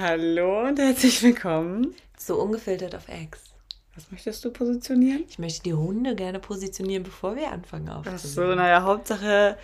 [0.00, 1.94] Hallo und herzlich willkommen.
[2.16, 3.40] So ungefiltert auf Ex.
[3.94, 5.24] Was möchtest du positionieren?
[5.28, 8.18] Ich möchte die Hunde gerne positionieren, bevor wir anfangen Ach aufzunehmen.
[8.18, 9.58] so, naja, Hauptsache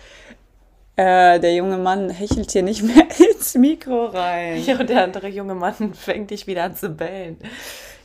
[0.97, 4.63] äh, der junge Mann hechelt hier nicht mehr ins Mikro rein.
[4.63, 7.37] Ja, und der andere junge Mann fängt dich wieder an zu bellen.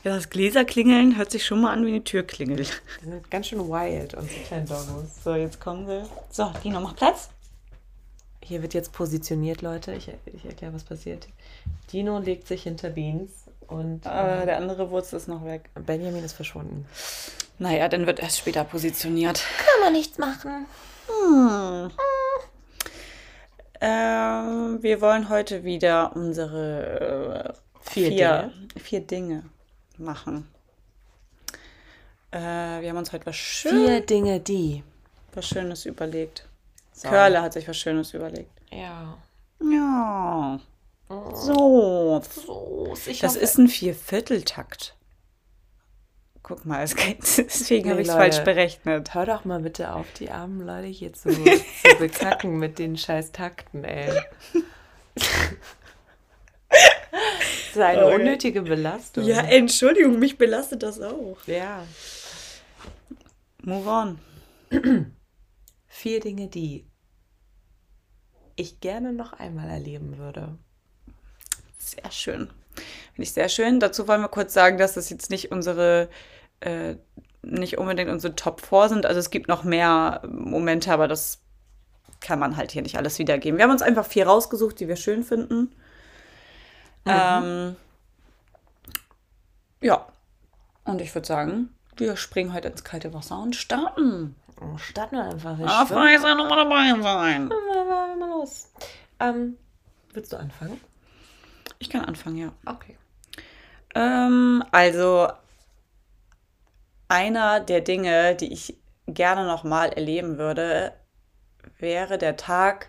[0.02, 2.56] Ja, das Gläserklingeln hört sich schon mal an wie eine Türklingel.
[2.56, 2.64] Die
[3.04, 5.22] sind ganz schön wild, unsere kleinen Doggos.
[5.22, 6.08] So, jetzt kommen wir.
[6.30, 7.28] So, Dino, mach Platz.
[8.46, 9.94] Hier wird jetzt positioniert, Leute.
[9.94, 11.28] Ich, ich erkläre, was passiert.
[11.92, 13.30] Dino legt sich hinter Beans
[13.68, 15.70] und Äh, der andere Wurz ist noch weg.
[15.74, 16.86] Benjamin ist verschwunden.
[17.58, 19.42] Naja, dann wird erst später positioniert.
[19.56, 20.66] Kann man nichts machen.
[21.06, 21.90] Hm.
[23.80, 29.44] Ähm, wir wollen heute wieder unsere äh, Vier vier, vier Dinge
[29.98, 30.48] machen.
[32.30, 32.38] Äh,
[32.82, 34.82] wir haben uns heute was, schön, Vier Dinge, die.
[35.32, 36.46] was Schönes überlegt.
[36.96, 37.08] So.
[37.08, 38.52] Körle hat sich was Schönes überlegt.
[38.70, 39.18] Ja.
[39.60, 40.60] Ja.
[41.08, 42.22] So.
[42.46, 44.94] So, ich Das hoffe- ist ein Viervierteltakt.
[46.42, 49.12] Guck mal, es geht, deswegen Nee, habe ich es falsch berechnet.
[49.14, 51.42] Hör doch mal bitte auf, die armen Leute hier zu, zu
[51.98, 54.12] bekacken mit den scheiß Takten, ey.
[56.70, 56.80] Das
[57.70, 58.14] ist eine Okay.
[58.14, 59.24] unnötige Belastung.
[59.24, 61.36] Ja, Entschuldigung, mich belastet das auch.
[61.46, 61.84] ja.
[63.62, 64.18] Move on.
[65.94, 66.84] Vier Dinge, die
[68.56, 70.58] ich gerne noch einmal erleben würde.
[71.78, 72.50] Sehr schön.
[73.12, 73.78] Finde ich sehr schön.
[73.78, 76.08] Dazu wollen wir kurz sagen, dass das jetzt nicht unsere,
[76.58, 76.96] äh,
[77.42, 79.06] nicht unbedingt unsere Top 4 sind.
[79.06, 81.38] Also es gibt noch mehr Momente, aber das
[82.20, 83.56] kann man halt hier nicht alles wiedergeben.
[83.56, 85.76] Wir haben uns einfach vier rausgesucht, die wir schön finden.
[87.06, 87.76] Ähm,
[89.80, 90.08] ja.
[90.82, 94.34] Und ich würde sagen, wir springen heute ins kalte Wasser und starten.
[94.60, 95.58] Oh, starten wir einfach.
[95.58, 96.02] Wir Auf schwimmen.
[96.02, 97.48] Reise nochmal dabei sein.
[97.48, 98.70] Mal, mal, mal los.
[99.20, 99.56] Ähm,
[100.12, 100.80] willst du anfangen?
[101.78, 102.52] Ich kann anfangen, ja.
[102.66, 102.96] Okay.
[103.94, 105.28] Ähm, also
[107.08, 110.92] einer der Dinge, die ich gerne nochmal erleben würde,
[111.78, 112.88] wäre der Tag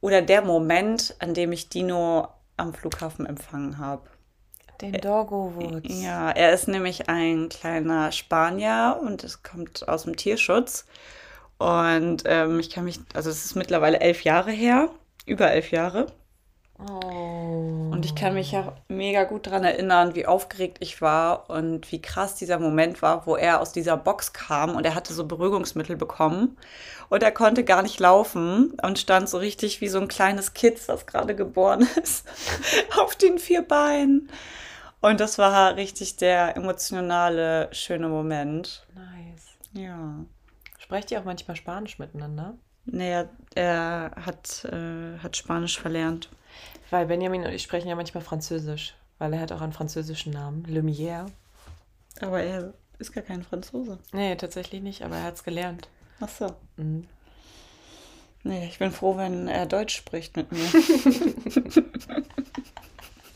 [0.00, 4.08] oder der Moment, an dem ich Dino am Flughafen empfangen habe.
[4.80, 5.84] Den Doggo-Wurz.
[5.88, 10.86] Ja, er ist nämlich ein kleiner Spanier und es kommt aus dem Tierschutz.
[11.58, 14.90] Und ähm, ich kann mich, also es ist mittlerweile elf Jahre her,
[15.26, 16.06] über elf Jahre.
[16.78, 17.90] Oh.
[17.90, 22.00] Und ich kann mich ja mega gut daran erinnern, wie aufgeregt ich war und wie
[22.00, 25.96] krass dieser Moment war, wo er aus dieser Box kam und er hatte so Beruhigungsmittel
[25.96, 26.56] bekommen
[27.08, 30.78] und er konnte gar nicht laufen und stand so richtig wie so ein kleines Kind,
[30.86, 32.24] was gerade geboren ist,
[32.96, 34.30] auf den vier Beinen.
[35.00, 38.86] Und das war richtig der emotionale, schöne Moment.
[38.94, 39.46] Nice.
[39.72, 40.24] Ja.
[40.78, 42.54] Sprecht ihr auch manchmal Spanisch miteinander?
[42.84, 46.30] Naja, er hat, äh, hat Spanisch verlernt.
[46.90, 50.64] Weil Benjamin und ich sprechen ja manchmal Französisch, weil er hat auch einen französischen Namen,
[50.66, 51.26] Lumière.
[52.20, 53.98] Aber er ist gar kein Franzose.
[54.12, 55.88] Nee, tatsächlich nicht, aber er hat es gelernt.
[56.20, 56.54] Ach so.
[56.76, 57.06] Mhm.
[58.42, 60.68] Nee, ich bin froh, wenn er Deutsch spricht mit mir.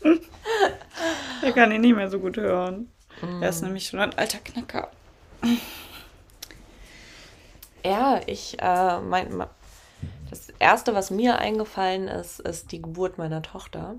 [1.41, 2.89] er kann ihn nicht mehr so gut hören.
[3.41, 4.89] Er ist nämlich schon ein alter Knacker.
[7.85, 9.45] Ja, ich, äh, mein,
[10.29, 13.95] das Erste, was mir eingefallen ist, ist die Geburt meiner Tochter.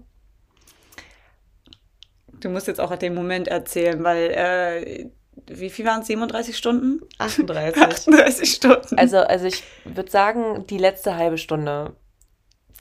[2.40, 5.10] Du musst jetzt auch den Moment erzählen, weil, äh,
[5.46, 6.06] wie viel waren es?
[6.06, 7.00] 37 Stunden?
[7.18, 7.82] 38.
[7.82, 8.98] 38 Stunden.
[8.98, 11.94] Also, also ich würde sagen, die letzte halbe Stunde,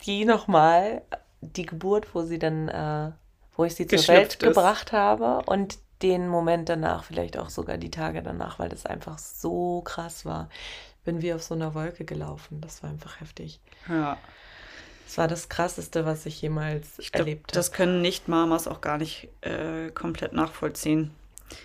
[0.05, 1.01] die nochmal,
[1.41, 3.11] die Geburt, wo sie dann, äh,
[3.55, 4.41] wo ich sie zur Welt ist.
[4.41, 9.17] gebracht habe und den Moment danach, vielleicht auch sogar die Tage danach, weil das einfach
[9.19, 10.49] so krass war.
[11.05, 12.61] Bin wie auf so einer Wolke gelaufen.
[12.61, 13.61] Das war einfach heftig.
[13.87, 14.23] ja,
[15.05, 17.59] Das war das Krasseste, was ich jemals ich glaube, erlebt habe.
[17.59, 21.11] das können Nicht-Mamas auch gar nicht äh, komplett nachvollziehen,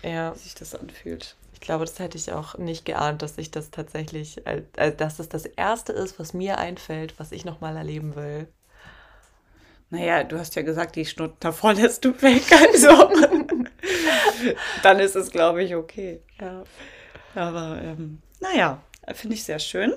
[0.03, 1.37] Ja, wie sich das anfühlt.
[1.53, 4.63] ich glaube, das hätte ich auch nicht geahnt, dass ich das tatsächlich, äh,
[4.95, 8.51] dass es das Erste ist, was mir einfällt, was ich nochmal erleben will.
[9.91, 13.11] Naja, du hast ja gesagt, die Stunden davor lässt du weg, also
[14.83, 16.21] dann ist es, glaube ich, okay.
[16.39, 16.63] Ja.
[17.35, 18.81] Aber ähm, naja,
[19.13, 19.93] finde ich sehr schön.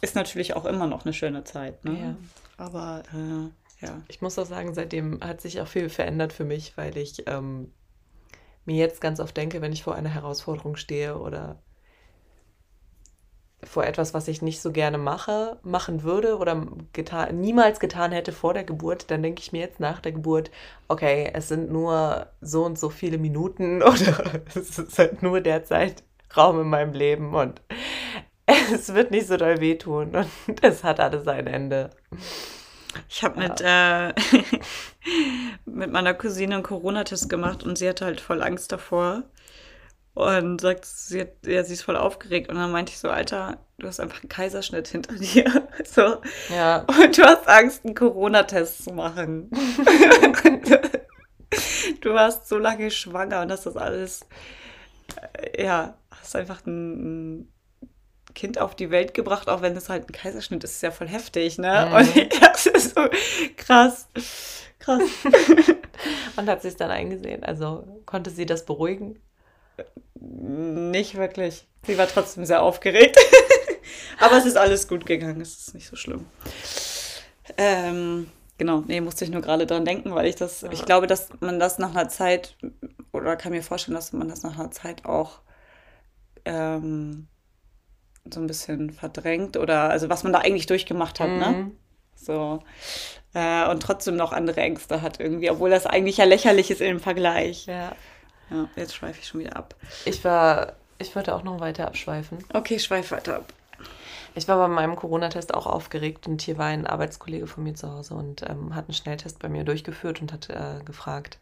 [0.00, 1.84] Ist natürlich auch immer noch eine schöne Zeit.
[1.84, 1.98] Ne?
[1.98, 2.16] Ja.
[2.56, 4.00] Aber äh, ja.
[4.08, 7.72] Ich muss auch sagen, seitdem hat sich auch viel verändert für mich, weil ich ähm,
[8.64, 11.60] mir jetzt ganz oft denke, wenn ich vor einer Herausforderung stehe oder
[13.64, 18.32] vor etwas, was ich nicht so gerne mache, machen würde oder getan, niemals getan hätte
[18.32, 20.50] vor der Geburt, dann denke ich mir jetzt nach der Geburt,
[20.88, 25.64] okay, es sind nur so und so viele Minuten oder es ist halt nur der
[25.64, 27.60] Zeitraum in meinem Leben und
[28.46, 30.28] es wird nicht so doll wehtun und
[30.62, 31.90] es hat alles ein Ende.
[33.08, 34.08] Ich habe mit, äh,
[35.64, 39.22] mit meiner Cousine einen Corona-Test gemacht und sie hatte halt voll Angst davor.
[40.14, 42.50] Und sagt, sie, hat, ja, sie ist voll aufgeregt.
[42.50, 45.68] Und dann meinte ich so, Alter, du hast einfach einen Kaiserschnitt hinter dir.
[45.84, 46.20] So.
[46.50, 46.80] Ja.
[46.80, 49.50] Und du hast Angst, einen Corona-Test zu machen.
[52.02, 54.26] du warst so lange schwanger und hast das alles,
[55.32, 57.52] äh, ja, hast einfach ein, ein
[58.34, 61.08] Kind auf die Welt gebracht, auch wenn es halt ein Kaiserschnitt ist, ist ja voll
[61.08, 61.86] heftig, ne?
[61.88, 61.94] Mhm.
[61.94, 63.08] Und das ist so
[63.56, 64.08] krass.
[64.78, 65.02] Krass.
[66.36, 67.44] Und hat sie es dann eingesehen?
[67.44, 69.20] Also konnte sie das beruhigen?
[70.14, 71.66] Nicht wirklich.
[71.86, 73.16] Sie war trotzdem sehr aufgeregt.
[74.18, 76.26] Aber es ist alles gut gegangen, es ist nicht so schlimm.
[77.56, 81.28] Ähm, genau, nee, musste ich nur gerade dran denken, weil ich das, ich glaube, dass
[81.40, 82.56] man das nach einer Zeit,
[83.12, 85.40] oder kann mir vorstellen, dass man das nach einer Zeit auch
[86.44, 87.26] ähm,
[88.32, 91.46] so ein bisschen verdrängt oder also was man da eigentlich durchgemacht hat, ne?
[91.46, 91.76] Mhm.
[92.14, 92.60] So.
[93.34, 97.00] Äh, und trotzdem noch andere Ängste hat irgendwie, obwohl das eigentlich ja lächerlich ist im
[97.00, 97.66] Vergleich.
[97.66, 97.92] Ja.
[98.50, 99.74] Ja, jetzt schweife ich schon wieder ab.
[100.04, 102.44] Ich war, ich wollte auch noch weiter abschweifen.
[102.52, 103.52] Okay, schweif weiter ab.
[104.34, 107.90] Ich war bei meinem Corona-Test auch aufgeregt und hier war ein Arbeitskollege von mir zu
[107.90, 111.38] Hause und ähm, hat einen Schnelltest bei mir durchgeführt und hat äh, gefragt,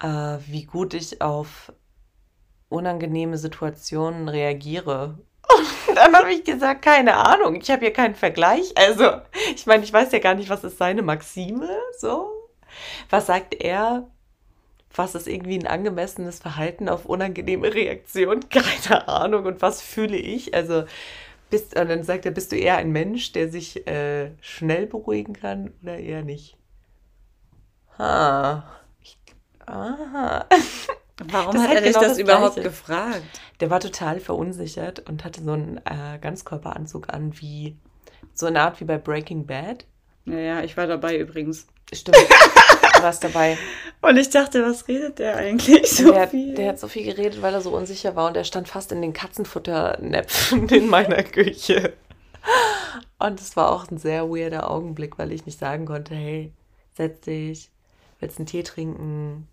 [0.00, 1.72] äh, wie gut ich auf
[2.68, 5.18] unangenehme Situationen reagiere.
[5.88, 8.72] Und dann habe ich gesagt, keine Ahnung, ich habe hier keinen Vergleich.
[8.76, 9.20] Also,
[9.54, 11.68] ich meine, ich weiß ja gar nicht, was ist seine Maxime,
[11.98, 12.32] so.
[13.10, 14.10] Was sagt er?
[14.96, 18.48] Was ist irgendwie ein angemessenes Verhalten auf unangenehme Reaktionen?
[18.48, 19.44] Keine Ahnung.
[19.44, 20.54] Und was fühle ich?
[20.54, 20.84] Also,
[21.50, 25.34] bist, und dann sagt er, bist du eher ein Mensch, der sich äh, schnell beruhigen
[25.34, 26.56] kann oder eher nicht?
[27.98, 28.64] Ha.
[29.00, 29.18] Ich,
[29.66, 30.46] aha.
[31.24, 33.40] Warum Das hat er dich genau das, das überhaupt gefragt?
[33.60, 37.76] Der war total verunsichert und hatte so einen äh, Ganzkörperanzug an, wie
[38.34, 39.86] so eine Art wie bei Breaking Bad.
[40.26, 41.68] Ja, ja, ich war dabei übrigens.
[41.92, 42.18] Stimmt.
[43.02, 43.56] warst dabei.
[44.02, 46.54] Und ich dachte, was redet der eigentlich so der, hat- viel?
[46.54, 49.02] der hat so viel geredet, weil er so unsicher war und er stand fast in
[49.02, 51.92] den Katzenfutternäpfen in meiner Küche.
[53.18, 56.52] Und es war auch ein sehr weirder Augenblick, weil ich nicht sagen konnte, hey,
[56.96, 57.70] setz dich,
[58.20, 59.48] willst einen Tee trinken?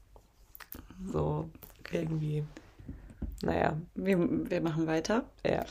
[1.11, 1.49] So,
[1.91, 2.43] irgendwie.
[3.41, 4.17] Naja, wir,
[4.49, 5.23] wir machen weiter.
[5.45, 5.65] ja.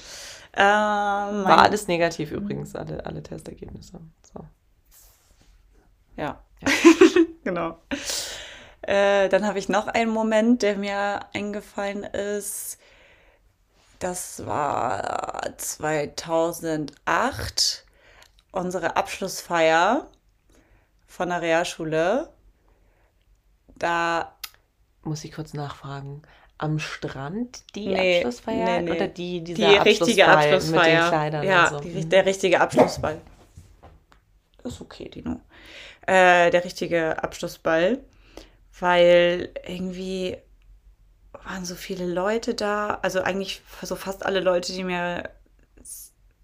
[0.54, 3.98] Ähm, War alles negativ übrigens, alle, alle Testergebnisse.
[4.34, 4.44] So.
[6.18, 6.42] Ja,
[7.44, 7.78] genau.
[8.82, 12.78] Äh, dann habe ich noch einen Moment, der mir eingefallen ist.
[14.00, 17.84] Das war 2008,
[18.50, 20.08] unsere Abschlussfeier
[21.06, 22.30] von der Realschule.
[23.76, 24.34] Da,
[25.02, 26.22] Muss ich kurz nachfragen.
[26.58, 28.90] Am Strand die Nee, Abschlussfeier nee, nee.
[28.96, 30.82] oder die, die dieser richtige Abschlussfeier.
[30.82, 31.80] mit den Kleidern ja, und so?
[31.80, 33.20] die, der richtige Abschlussball.
[34.62, 35.40] Ist okay, Dino.
[36.06, 37.98] Äh, der richtige Abschlussball,
[38.80, 40.36] weil irgendwie
[41.44, 45.30] waren so viele Leute da, also eigentlich so fast alle Leute, die mir,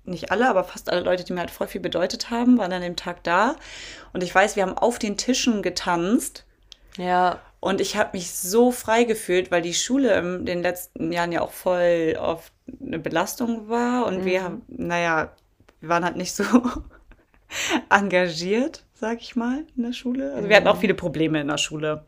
[0.05, 2.83] nicht alle, aber fast alle Leute, die mir halt voll viel bedeutet haben, waren an
[2.83, 3.57] dem Tag da.
[4.13, 6.45] Und ich weiß, wir haben auf den Tischen getanzt.
[6.97, 11.33] Ja, Und ich habe mich so frei gefühlt, weil die Schule in den letzten Jahren
[11.33, 14.07] ja auch voll oft eine Belastung war.
[14.07, 15.33] Und wir haben, naja,
[15.81, 16.45] wir waren halt nicht so
[17.91, 20.33] engagiert, sag ich mal, in der Schule.
[20.35, 22.05] Also wir hatten auch viele Probleme in der Schule.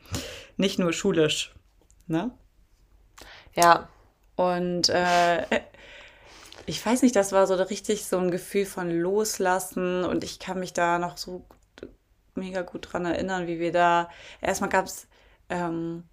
[0.56, 1.54] Nicht nur schulisch.
[2.06, 2.30] Ne?
[3.54, 3.88] ja,
[4.36, 5.44] Und äh,
[6.66, 10.04] ich weiß nicht, das war so richtig so ein Gefühl von Loslassen.
[10.04, 11.44] Und ich kann mich da noch so
[12.34, 14.08] mega gut dran erinnern, wie wir da.
[14.40, 15.08] Erstmal gab es
[15.48, 16.04] ähm,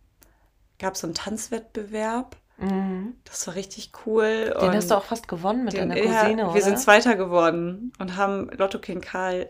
[0.80, 2.36] gab's so einen Tanzwettbewerb.
[2.58, 3.16] Mhm.
[3.26, 4.54] Das war richtig cool.
[4.60, 6.62] den und hast du auch fast gewonnen mit den- deiner ja, Cousine, Wir oder?
[6.62, 9.50] sind Zweiter geworden und haben Lotto King Karl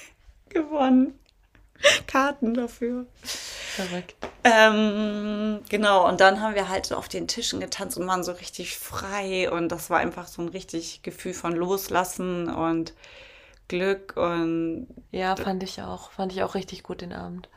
[0.48, 1.14] gewonnen.
[2.06, 3.06] Karten dafür.
[3.24, 4.14] Verrückt.
[4.44, 8.76] Ähm, genau, und dann haben wir halt auf den Tischen getanzt und waren so richtig
[8.78, 12.92] frei und das war einfach so ein richtig Gefühl von Loslassen und
[13.68, 16.10] Glück und Ja, fand ich auch.
[16.10, 17.48] Fand ich auch richtig gut den Abend.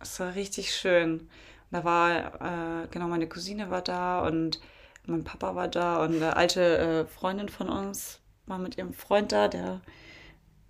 [0.00, 1.28] es war richtig schön.
[1.74, 4.60] Da war, äh, genau, meine Cousine war da und
[5.06, 9.32] mein Papa war da und eine alte äh, Freundin von uns war mit ihrem Freund
[9.32, 9.80] da, der,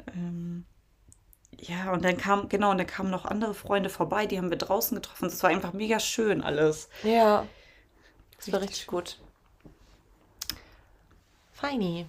[0.06, 0.64] ähm,
[1.60, 4.56] ja, und dann kam, genau, und dann kamen noch andere Freunde vorbei, die haben wir
[4.56, 5.26] draußen getroffen.
[5.26, 6.88] Es war einfach mega schön alles.
[7.02, 7.46] Ja,
[8.38, 9.20] das war Richtig gut.
[11.52, 12.06] Feini.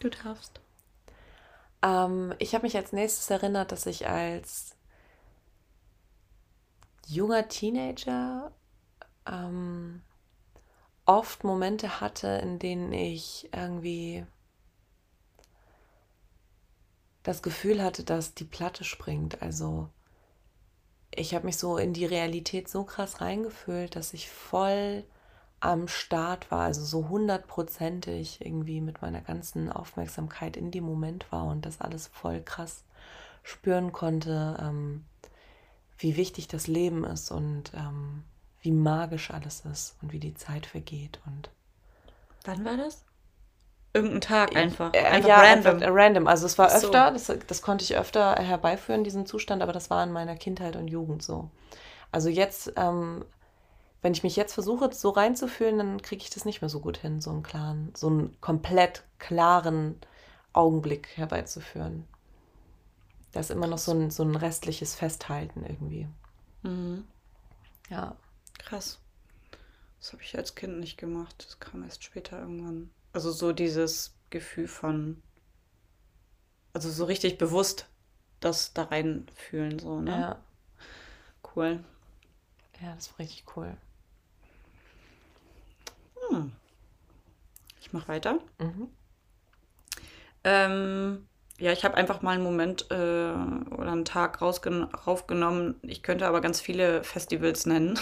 [0.00, 0.60] Du darfst.
[1.82, 4.74] Ähm, ich habe mich als nächstes erinnert, dass ich als
[7.06, 8.52] junger Teenager
[9.26, 10.02] ähm,
[11.04, 14.24] oft Momente hatte, in denen ich irgendwie
[17.22, 19.42] das Gefühl hatte, dass die Platte springt.
[19.42, 19.88] Also
[21.14, 25.04] ich habe mich so in die Realität so krass reingefühlt, dass ich voll
[25.60, 31.46] am Start war, also so hundertprozentig irgendwie mit meiner ganzen Aufmerksamkeit in dem Moment war
[31.46, 32.84] und das alles voll krass
[33.44, 35.04] spüren konnte, ähm,
[35.98, 38.24] wie wichtig das Leben ist und ähm,
[38.60, 41.50] wie magisch alles ist und wie die Zeit vergeht und
[42.44, 43.04] Wann war das?
[43.94, 44.94] Irgendein Tag einfach.
[44.94, 45.74] Äh, einfach ja, random.
[45.74, 46.26] Einfach, äh, random.
[46.26, 46.86] Also es war so.
[46.86, 50.76] öfter, das, das konnte ich öfter herbeiführen, diesen Zustand, aber das war in meiner Kindheit
[50.76, 51.50] und Jugend so.
[52.10, 53.24] Also jetzt, ähm,
[54.00, 56.96] wenn ich mich jetzt versuche, so reinzufühlen, dann kriege ich das nicht mehr so gut
[56.96, 60.00] hin, so einen klaren, so einen komplett klaren
[60.52, 62.06] Augenblick herbeizuführen.
[63.32, 66.06] Da ist immer noch so ein, so ein restliches Festhalten irgendwie.
[66.62, 67.04] Mhm.
[67.88, 68.16] Ja.
[68.58, 69.00] Krass.
[69.98, 71.44] Das habe ich als Kind nicht gemacht.
[71.46, 72.90] Das kam erst später irgendwann.
[73.12, 75.22] Also so dieses Gefühl von,
[76.72, 77.88] also so richtig bewusst
[78.40, 80.10] das da reinfühlen, so, ne?
[80.10, 80.42] Ja.
[81.54, 81.84] Cool.
[82.80, 83.76] Ja, das war richtig cool.
[86.28, 86.52] Hm.
[87.80, 88.40] Ich mache weiter.
[88.58, 88.88] Mhm.
[90.44, 91.28] Ähm,
[91.62, 95.76] ja, ich habe einfach mal einen Moment äh, oder einen Tag raufgenommen.
[95.82, 97.96] Ich könnte aber ganz viele Festivals nennen.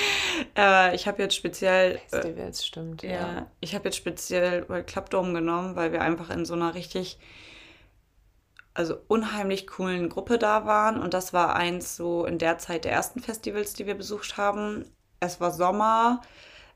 [0.56, 1.94] äh, ich habe jetzt speziell.
[1.94, 3.04] Äh, Festivals, stimmt.
[3.04, 3.46] ja, Ja.
[3.60, 7.18] ich habe jetzt speziell World Club Dome genommen, weil wir einfach in so einer richtig,
[8.74, 11.00] also unheimlich coolen Gruppe da waren.
[11.00, 14.86] Und das war eins so in der Zeit der ersten Festivals, die wir besucht haben.
[15.20, 16.20] Es war Sommer.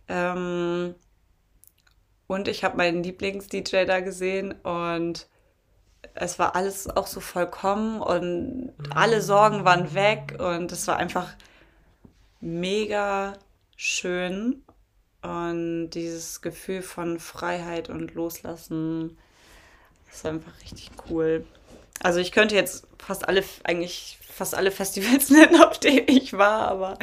[0.07, 0.95] Ähm,
[2.29, 5.27] und ich habe meinen Lieblings-DJ da gesehen und
[6.21, 11.29] es war alles auch so vollkommen und alle Sorgen waren weg und es war einfach
[12.41, 13.35] mega
[13.77, 14.63] schön
[15.23, 19.17] und dieses Gefühl von Freiheit und Loslassen
[20.11, 21.45] ist einfach richtig cool.
[22.01, 26.69] Also ich könnte jetzt fast alle, eigentlich fast alle Festivals nennen, auf denen ich war,
[26.69, 26.99] aber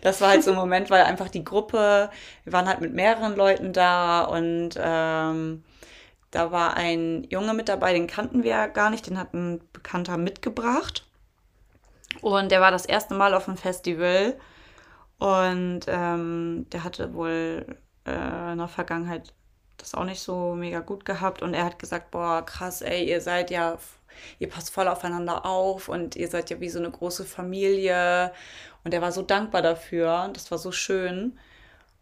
[0.00, 2.10] das war halt so ein Moment, weil einfach die Gruppe,
[2.44, 5.64] wir waren halt mit mehreren Leuten da und ähm,
[6.30, 9.60] da war ein Junge mit dabei, den kannten wir ja gar nicht, den hat ein
[9.72, 11.06] Bekannter mitgebracht.
[12.22, 14.38] Und der war das erste Mal auf dem Festival.
[15.18, 19.34] Und ähm, der hatte wohl äh, in der Vergangenheit
[19.76, 21.42] das auch nicht so mega gut gehabt.
[21.42, 23.78] Und er hat gesagt, boah, krass, ey, ihr seid ja,
[24.38, 28.32] ihr passt voll aufeinander auf und ihr seid ja wie so eine große Familie.
[28.84, 31.38] Und er war so dankbar dafür das war so schön.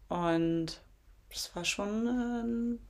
[0.07, 0.81] Und
[1.29, 2.88] das war schon äh, ein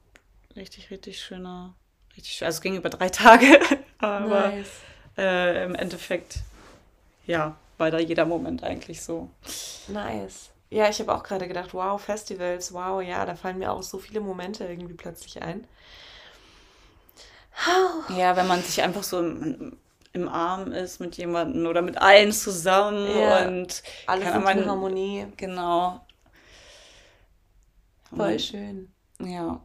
[0.59, 1.75] richtig, richtig schöner,
[2.15, 3.59] richtig schön, also es ging über drei Tage,
[3.97, 4.69] aber Nice.
[5.17, 6.39] äh, im Endeffekt,
[7.25, 9.29] ja, war da jeder Moment eigentlich so.
[9.87, 10.51] Nice.
[10.69, 13.97] Ja, ich habe auch gerade gedacht, wow, Festivals, wow, ja, da fallen mir auch so
[13.97, 15.65] viele Momente irgendwie plötzlich ein.
[18.17, 19.77] Ja, wenn man sich einfach so im,
[20.13, 23.47] im Arm ist mit jemandem oder mit allen zusammen Ja.
[23.47, 25.27] und Alles in man- Harmonie.
[25.37, 26.05] genau.
[28.15, 28.93] Voll schön.
[29.19, 29.61] Ja.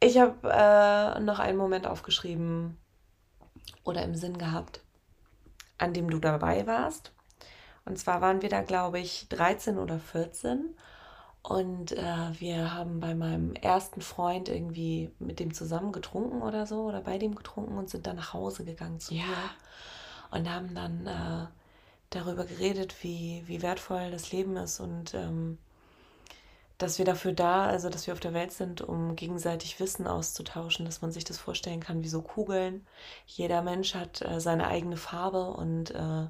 [0.00, 2.76] Ich habe äh, noch einen Moment aufgeschrieben
[3.84, 4.80] oder im Sinn gehabt,
[5.78, 7.12] an dem du dabei warst.
[7.84, 10.76] Und zwar waren wir da, glaube ich, 13 oder 14.
[11.42, 16.82] Und äh, wir haben bei meinem ersten Freund irgendwie mit dem zusammen getrunken oder so
[16.84, 19.24] oder bei dem getrunken und sind dann nach Hause gegangen zu Ja.
[19.26, 19.50] mir
[20.30, 21.46] und haben dann äh,
[22.10, 25.58] darüber geredet, wie, wie wertvoll das Leben ist und ähm,
[26.82, 30.86] dass wir dafür da, also dass wir auf der Welt sind, um gegenseitig Wissen auszutauschen,
[30.86, 32.86] dass man sich das vorstellen kann wie so Kugeln.
[33.26, 36.26] Jeder Mensch hat äh, seine eigene Farbe und äh,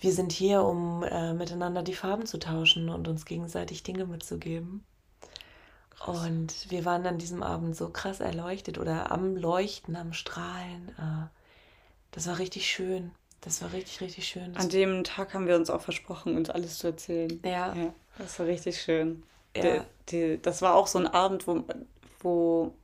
[0.00, 4.84] wir sind hier, um äh, miteinander die Farben zu tauschen und uns gegenseitig Dinge mitzugeben.
[6.06, 10.88] Und wir waren an diesem Abend so krass erleuchtet oder am Leuchten, am Strahlen.
[10.98, 11.26] Äh,
[12.12, 13.10] das war richtig schön.
[13.40, 14.56] Das war richtig, richtig schön.
[14.56, 17.40] An dem Tag haben wir uns auch versprochen, uns alles zu erzählen.
[17.44, 17.74] Ja.
[17.74, 19.22] Ja, das war richtig schön.
[19.56, 19.62] Ja.
[19.62, 21.64] Der, die, das war auch so ein Abend, wo,
[22.20, 22.74] wo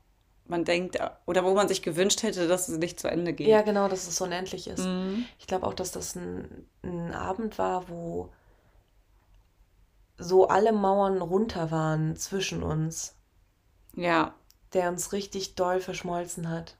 [0.47, 3.49] man denkt, oder wo man sich gewünscht hätte, dass es nicht zu Ende geht.
[3.49, 4.81] Ja, genau, dass es unendlich ist.
[4.85, 5.27] Mhm.
[5.39, 8.31] Ich glaube auch, dass das ein, ein Abend war, wo
[10.19, 13.15] so alle Mauern runter waren zwischen uns,
[13.97, 14.35] Ja,
[14.75, 16.77] der uns richtig doll verschmolzen hat.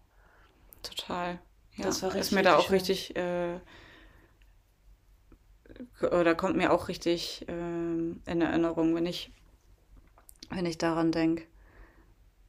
[0.83, 1.39] total.
[1.77, 3.61] Ja, Das war ist richtig, mir da auch richtig, äh,
[6.03, 9.31] oder kommt mir auch richtig ähm, in Erinnerung, wenn ich,
[10.51, 11.45] wenn ich daran denke.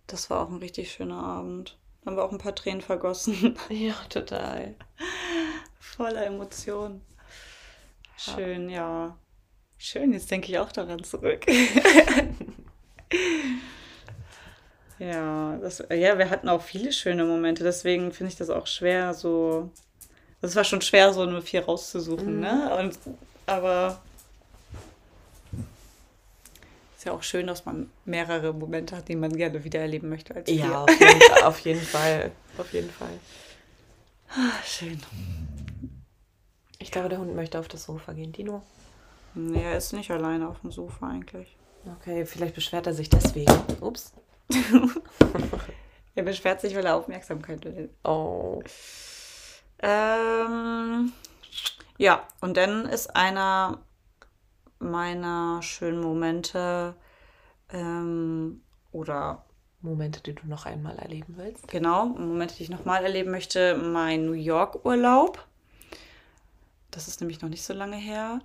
[0.08, 1.78] Das war auch ein richtig schöner Abend.
[2.02, 3.58] Da haben wir auch ein paar Tränen vergossen.
[3.70, 4.76] Ja, total.
[5.80, 7.02] Voller Emotionen.
[8.18, 9.18] Schön, ja.
[9.78, 11.46] Schön, jetzt denke ich auch daran zurück.
[15.00, 19.14] Ja, das, ja, wir hatten auch viele schöne Momente, deswegen finde ich das auch schwer,
[19.14, 19.72] so.
[20.48, 22.51] Es war schon schwer, so nur vier rauszusuchen, ne?
[22.51, 22.60] mhm.
[22.60, 22.77] ne?
[22.77, 22.98] Und,
[23.46, 24.00] aber
[26.98, 30.34] ist ja auch schön, dass man mehrere Momente hat, die man gerne wieder erleben möchte
[30.34, 32.32] als Ja, auf jeden, auf jeden Fall.
[32.58, 33.20] Auf jeden Fall.
[34.30, 35.00] Ah, schön.
[36.80, 38.32] Ich glaube, der Hund möchte auf das Sofa gehen.
[38.32, 38.63] Dino?
[39.36, 41.56] Nee, er ist nicht alleine auf dem Sofa eigentlich.
[42.00, 43.54] Okay, vielleicht beschwert er sich deswegen.
[43.80, 44.13] Ups.
[46.16, 47.89] er beschwert sich, weil er Aufmerksamkeit will.
[48.04, 48.62] Oh.
[49.80, 51.12] Ähm,
[51.98, 53.80] ja, und dann ist einer
[54.80, 56.96] meiner schönen Momente
[57.70, 59.46] ähm, oder
[59.82, 61.68] Momente, die du noch einmal erleben willst.
[61.68, 65.46] Genau, Momente, die ich nochmal erleben möchte, mein New York-Urlaub.
[66.92, 68.40] Das ist nämlich noch nicht so lange her.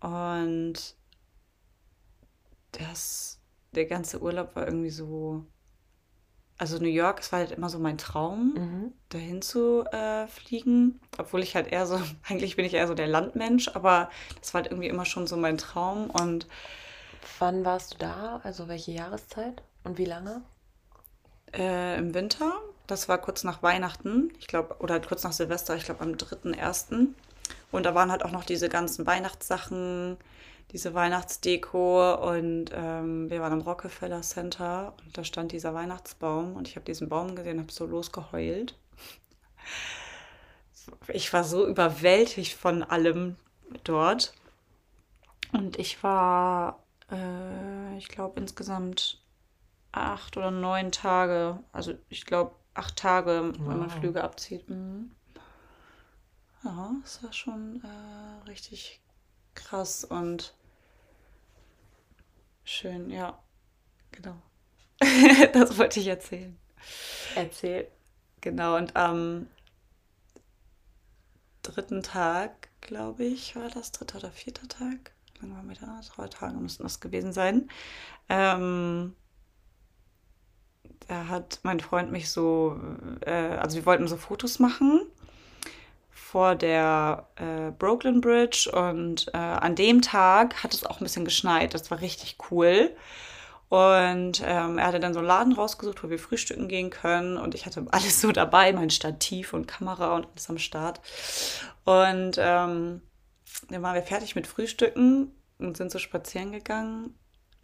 [0.00, 0.96] Und
[2.72, 3.40] das,
[3.72, 5.44] der ganze Urlaub war irgendwie so.
[6.56, 8.92] Also New York, es war halt immer so mein Traum, mhm.
[9.08, 11.00] dahin zu äh, fliegen.
[11.18, 14.08] Obwohl ich halt eher so, eigentlich bin ich eher so der Landmensch, aber
[14.40, 16.10] das war halt irgendwie immer schon so mein Traum.
[16.10, 16.46] Und
[17.38, 18.40] wann warst du da?
[18.44, 20.42] Also welche Jahreszeit und wie lange?
[21.52, 22.52] Äh, Im Winter.
[22.86, 27.06] Das war kurz nach Weihnachten, ich glaube, oder kurz nach Silvester, ich glaube am 3.1.
[27.72, 30.18] Und da waren halt auch noch diese ganzen Weihnachtssachen,
[30.70, 36.68] diese Weihnachtsdeko und ähm, wir waren im Rockefeller Center und da stand dieser Weihnachtsbaum und
[36.68, 38.76] ich habe diesen Baum gesehen, habe so losgeheult.
[41.08, 43.36] Ich war so überwältigt von allem
[43.84, 44.34] dort
[45.52, 49.22] und ich war, äh, ich glaube insgesamt
[49.92, 53.68] acht oder neun Tage, also ich glaube acht Tage, wow.
[53.68, 54.68] wenn man Flüge abzieht.
[54.68, 55.12] Mhm.
[56.64, 59.03] Ja, das war schon äh, richtig
[59.54, 60.54] krass und
[62.64, 63.38] schön, ja,
[64.12, 64.36] genau.
[65.52, 66.56] das wollte ich erzählen.
[67.34, 67.88] Erzähl.
[68.40, 69.48] Genau, und am
[71.62, 75.12] dritten Tag, glaube ich, war das dritter oder vierter Tag.
[75.40, 76.00] Lange waren wir da?
[76.14, 77.68] Drei Tage müssten das gewesen sein.
[78.28, 79.14] Ähm,
[81.08, 82.78] da hat mein Freund mich so,
[83.22, 85.02] äh, also wir wollten so Fotos machen
[86.14, 91.24] vor der äh, Brooklyn Bridge und äh, an dem Tag hat es auch ein bisschen
[91.24, 91.74] geschneit.
[91.74, 92.94] Das war richtig cool.
[93.68, 97.36] Und ähm, er hatte dann so einen Laden rausgesucht, wo wir frühstücken gehen können.
[97.36, 101.00] Und ich hatte alles so dabei, mein Stativ und Kamera und alles am Start.
[101.84, 103.02] Und ähm,
[103.68, 107.14] dann waren wir fertig mit Frühstücken und sind so spazieren gegangen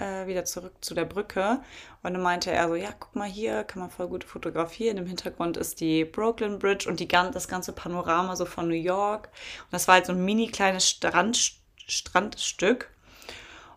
[0.01, 1.61] äh, wieder zurück zu der Brücke.
[2.03, 4.99] Und dann meinte er so, ja, guck mal hier, kann man voll gut fotografieren.
[4.99, 9.29] Im Hintergrund ist die Brooklyn Bridge und die, das ganze Panorama so von New York.
[9.65, 11.55] Und das war halt so ein mini kleines Strand,
[11.87, 12.91] Strandstück.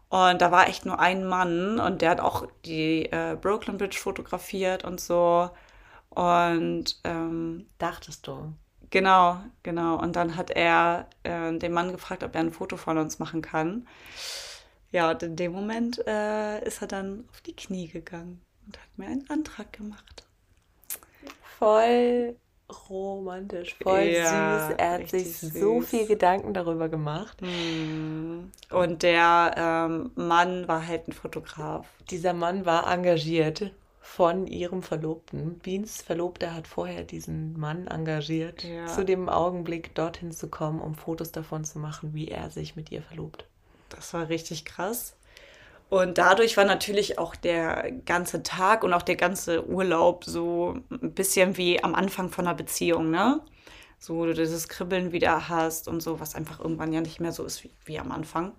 [0.10, 3.98] Und da war echt nur ein Mann und der hat auch die äh, Brooklyn Bridge
[3.98, 5.50] fotografiert und so.
[6.10, 8.54] Und ähm, dachtest du?
[8.92, 10.00] Genau, genau.
[10.00, 13.42] Und dann hat er äh, den Mann gefragt, ob er ein Foto von uns machen
[13.42, 13.88] kann.
[14.94, 18.88] Ja, und in dem Moment äh, ist er dann auf die Knie gegangen und hat
[18.96, 20.24] mir einen Antrag gemacht.
[21.58, 22.36] Voll
[22.90, 24.76] romantisch, voll ja, süß.
[24.78, 25.54] Er hat sich süß.
[25.54, 27.42] so viel Gedanken darüber gemacht.
[27.42, 28.52] Hm.
[28.70, 31.88] Und der ähm, Mann war halt ein Fotograf.
[32.12, 35.58] Dieser Mann war engagiert von ihrem Verlobten.
[35.58, 38.86] Beans Verlobter hat vorher diesen Mann engagiert, ja.
[38.86, 42.92] zu dem Augenblick dorthin zu kommen, um Fotos davon zu machen, wie er sich mit
[42.92, 43.48] ihr verlobt.
[43.96, 45.16] Das war richtig krass.
[45.90, 51.14] Und dadurch war natürlich auch der ganze Tag und auch der ganze Urlaub so ein
[51.14, 53.42] bisschen wie am Anfang von einer Beziehung, ne?
[54.00, 57.32] So, wo du dieses Kribbeln wieder hast und so, was einfach irgendwann ja nicht mehr
[57.32, 58.54] so ist wie, wie am Anfang.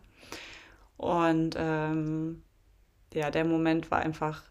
[0.97, 2.43] Und ähm,
[3.13, 4.45] ja, der Moment war einfach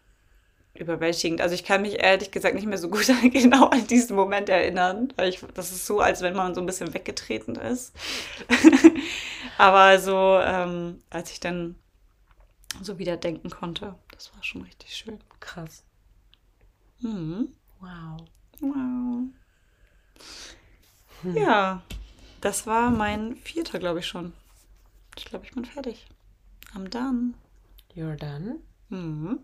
[0.74, 1.40] überwältigend.
[1.40, 5.12] Also ich kann mich ehrlich gesagt nicht mehr so gut genau an diesen Moment erinnern.
[5.16, 7.94] Weil ich, das ist so, als wenn man so ein bisschen weggetreten ist.
[9.58, 11.76] Aber so, ähm, als ich dann
[12.82, 15.20] so wieder denken konnte, das war schon richtig schön.
[15.40, 15.84] Krass.
[17.00, 17.48] Mhm.
[17.80, 18.26] Wow.
[18.60, 19.28] Wow.
[21.22, 21.36] Hm.
[21.36, 21.82] Ja,
[22.40, 24.32] das war mein vierter, glaube ich schon.
[25.16, 26.06] Ich glaube, ich bin fertig.
[26.74, 27.34] I'm done.
[27.94, 28.58] You're done?
[28.88, 29.38] Mhm.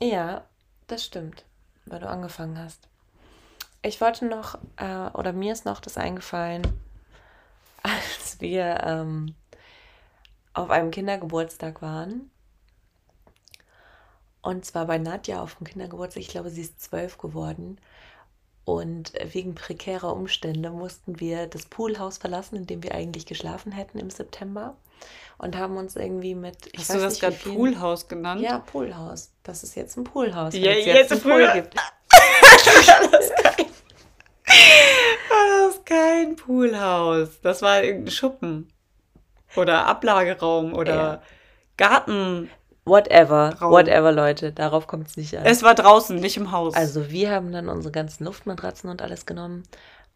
[0.00, 0.44] Ja,
[0.86, 1.44] das stimmt,
[1.86, 2.88] weil du angefangen hast.
[3.82, 6.62] Ich wollte noch, äh, oder mir ist noch das eingefallen,
[8.36, 9.34] als wir ähm,
[10.52, 12.30] auf einem Kindergeburtstag waren.
[14.42, 16.22] Und zwar bei Nadja auf dem Kindergeburtstag.
[16.22, 17.78] Ich glaube, sie ist zwölf geworden.
[18.64, 23.98] Und wegen prekärer Umstände mussten wir das Poolhaus verlassen, in dem wir eigentlich geschlafen hätten
[23.98, 24.76] im September.
[25.38, 26.68] Und haben uns irgendwie mit.
[26.72, 28.40] Ich Hast du das gerade Poolhaus genannt?
[28.40, 29.30] Ja, Poolhaus.
[29.42, 30.54] Das ist jetzt ein Poolhaus.
[30.54, 31.74] Ja, jetzt einen früher- Pool gibt.
[33.10, 33.32] das, ist
[35.36, 37.40] kein, das kein Poolhaus.
[37.42, 38.68] Das war irgendein Schuppen.
[39.56, 41.22] Oder Ablageraum oder Ja.
[41.76, 42.50] Garten.
[42.84, 43.72] Whatever, Raum.
[43.72, 44.52] whatever, Leute.
[44.52, 45.44] Darauf kommt es nicht an.
[45.44, 46.74] Es war draußen, nicht im Haus.
[46.74, 49.64] Also wir haben dann unsere ganzen Luftmatratzen und alles genommen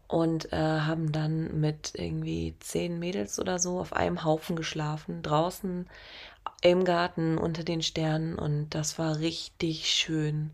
[0.07, 5.89] und äh, haben dann mit irgendwie zehn Mädels oder so auf einem Haufen geschlafen, draußen
[6.61, 10.51] im Garten unter den Sternen und das war richtig schön.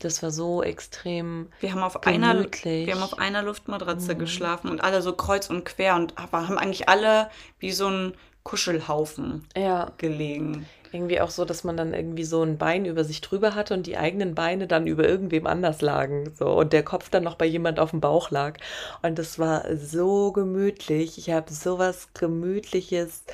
[0.00, 2.34] Das war so extrem wir haben auf einer,
[2.64, 4.18] wir haben auf einer Luftmatratze Mhm.
[4.18, 9.46] geschlafen und alle so kreuz und quer und haben eigentlich alle wie so ein Kuschelhaufen
[9.56, 10.66] ja, gelegen.
[10.92, 13.86] irgendwie auch so, dass man dann irgendwie so ein Bein über sich drüber hatte und
[13.86, 16.32] die eigenen Beine dann über irgendwem anders lagen.
[16.36, 18.58] So, und der Kopf dann noch bei jemand auf dem Bauch lag.
[19.02, 21.18] Und das war so gemütlich.
[21.18, 23.24] Ich habe sowas Gemütliches,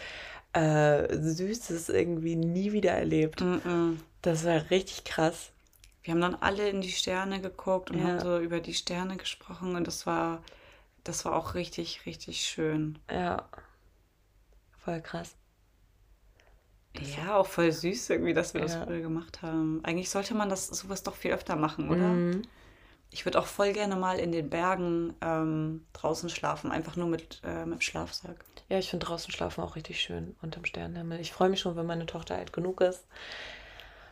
[0.52, 3.40] äh, Süßes irgendwie nie wieder erlebt.
[3.42, 3.98] Mm-mm.
[4.22, 5.50] Das war richtig krass.
[6.06, 8.04] Wir haben dann alle in die Sterne geguckt und Ja.
[8.04, 10.40] haben so über die Sterne gesprochen und das war,
[11.04, 12.98] das war auch richtig, richtig schön.
[13.10, 13.48] Ja.
[14.84, 15.34] Voll krass.
[16.98, 18.84] Ja, auch voll süß irgendwie, dass wir das Ja.
[18.84, 19.80] früher gemacht haben.
[19.84, 22.14] Eigentlich sollte man das sowas doch viel öfter machen, oder?
[22.14, 22.42] Mhm.
[23.10, 27.40] Ich würde auch voll gerne mal in den Bergen ähm, draußen schlafen, einfach nur mit,
[27.44, 28.44] äh, mit Schlafsack.
[28.68, 31.20] Ja, ich finde draußen schlafen auch richtig schön unterm Sternenhimmel.
[31.20, 33.06] Ich freue mich schon, wenn meine Tochter alt genug ist.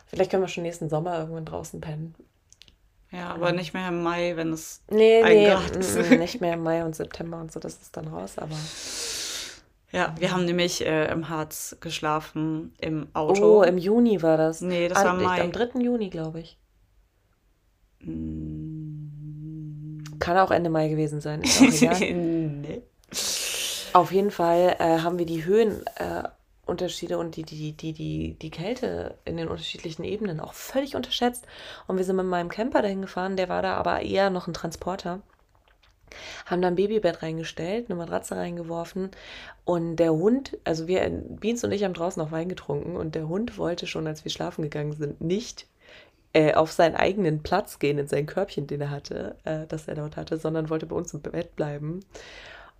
[0.05, 2.15] Vielleicht können wir schon nächsten Sommer irgendwann draußen pennen.
[3.11, 4.81] Ja, aber nicht mehr im Mai, wenn es.
[4.89, 8.37] Nee, nee, mm, nicht mehr im Mai und September und so, das ist dann raus,
[8.37, 8.55] aber.
[9.91, 13.59] Ja, wir haben nämlich äh, im Harz geschlafen, im Auto.
[13.59, 14.59] Oh, im Juni war das.
[14.61, 15.41] Nee, das Am- war Mai.
[15.41, 15.79] Am 3.
[15.79, 16.57] Juni, glaube ich.
[18.01, 20.03] Mm.
[20.19, 21.67] Kann auch Ende Mai gewesen sein, ist auch
[21.99, 22.13] egal.
[22.13, 22.81] nee.
[23.93, 26.29] Auf jeden Fall äh, haben wir die Höhenunterschiede äh,
[26.65, 31.45] Unterschiede und die, die, die, die, die Kälte in den unterschiedlichen Ebenen auch völlig unterschätzt.
[31.87, 34.53] Und wir sind mit meinem Camper dahin gefahren, der war da aber eher noch ein
[34.53, 35.21] Transporter.
[36.45, 39.11] Haben da ein Babybett reingestellt, eine Matratze reingeworfen
[39.65, 43.27] und der Hund, also wir, Beans und ich haben draußen noch Wein getrunken und der
[43.27, 45.67] Hund wollte schon, als wir schlafen gegangen sind, nicht
[46.33, 49.95] äh, auf seinen eigenen Platz gehen, in sein Körbchen, den er hatte, äh, das er
[49.95, 52.01] dort hatte, sondern wollte bei uns im Bett bleiben.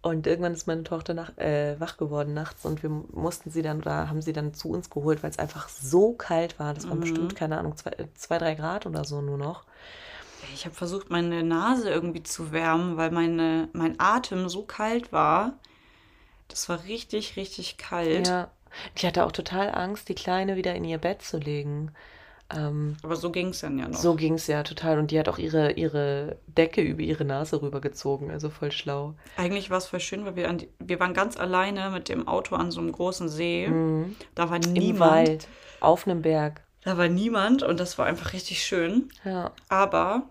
[0.06, 3.80] Und irgendwann ist meine Tochter nach, äh, wach geworden nachts und wir mussten sie dann
[3.82, 6.76] oder haben sie dann zu uns geholt, weil es einfach so kalt war.
[6.76, 7.02] Das waren Mhm.
[7.02, 9.64] bestimmt, keine Ahnung, zwei, zwei, drei Grad oder so nur noch.
[10.54, 15.54] Ich habe versucht, meine Nase irgendwie zu wärmen, weil meine, mein Atem so kalt war.
[16.50, 18.28] Das war richtig, richtig kalt.
[18.28, 18.52] Ja.
[19.00, 21.94] Die hatte auch total Angst, die Kleine wieder in ihr Bett zu legen.
[22.52, 23.98] Ähm, Aber so ging es dann ja noch.
[23.98, 25.00] so ging es ja total.
[25.00, 28.30] Und die hat auch ihre, ihre Decke über ihre Nase rübergezogen.
[28.30, 29.16] Also voll schlau.
[29.38, 32.28] Eigentlich war es voll schön, weil wir, an die, wir waren ganz alleine mit dem
[32.28, 33.68] Auto an so einem großen See.
[33.68, 34.16] Mhm.
[34.36, 35.12] Da war Im niemand.
[35.12, 35.48] Wald,
[35.80, 36.62] auf einem Berg.
[36.82, 39.10] Da war niemand und das war einfach richtig schön.
[39.24, 39.52] Ja.
[39.70, 40.30] Aber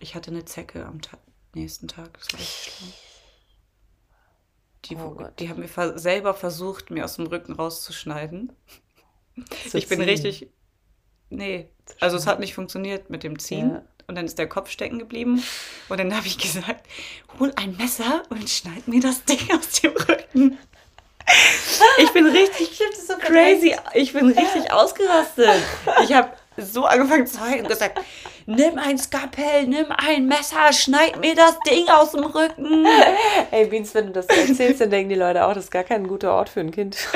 [0.00, 1.16] ich hatte eine Zecke am Ta
[1.54, 2.12] nächsten Tag.
[2.18, 2.92] Das war richtig schlimm.
[4.84, 5.32] Die, Oh Gott.
[5.40, 8.52] die haben ver selber versucht, mir aus dem Rücken rauszuschneiden.
[9.70, 10.08] Zu ich bin ziehen.
[10.08, 10.50] richtig.
[11.30, 11.68] Nee,
[12.00, 13.70] also es hat nicht funktioniert mit dem Ziehen.
[13.70, 13.82] Ja.
[14.08, 15.42] Und dann ist der Kopf stecken geblieben.
[15.88, 16.86] Und dann habe ich gesagt,
[17.40, 20.58] hol ein Messer und schneid mir das Ding aus dem Rücken.
[21.98, 22.80] Ich bin richtig
[23.20, 23.74] crazy.
[23.94, 25.60] Ich bin richtig ausgerastet.
[26.04, 28.00] Ich habe so angefangen zu heulen und gesagt,
[28.46, 32.86] nimm ein Skalpell, nimm ein Messer, schneid mir das Ding aus dem Rücken.
[33.50, 35.84] Ey, Beans, wenn du das so erzählst, dann denken die Leute auch, das ist gar
[35.84, 36.96] kein guter Ort für ein Kind.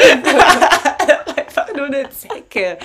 [1.81, 2.79] Nur eine Zecke.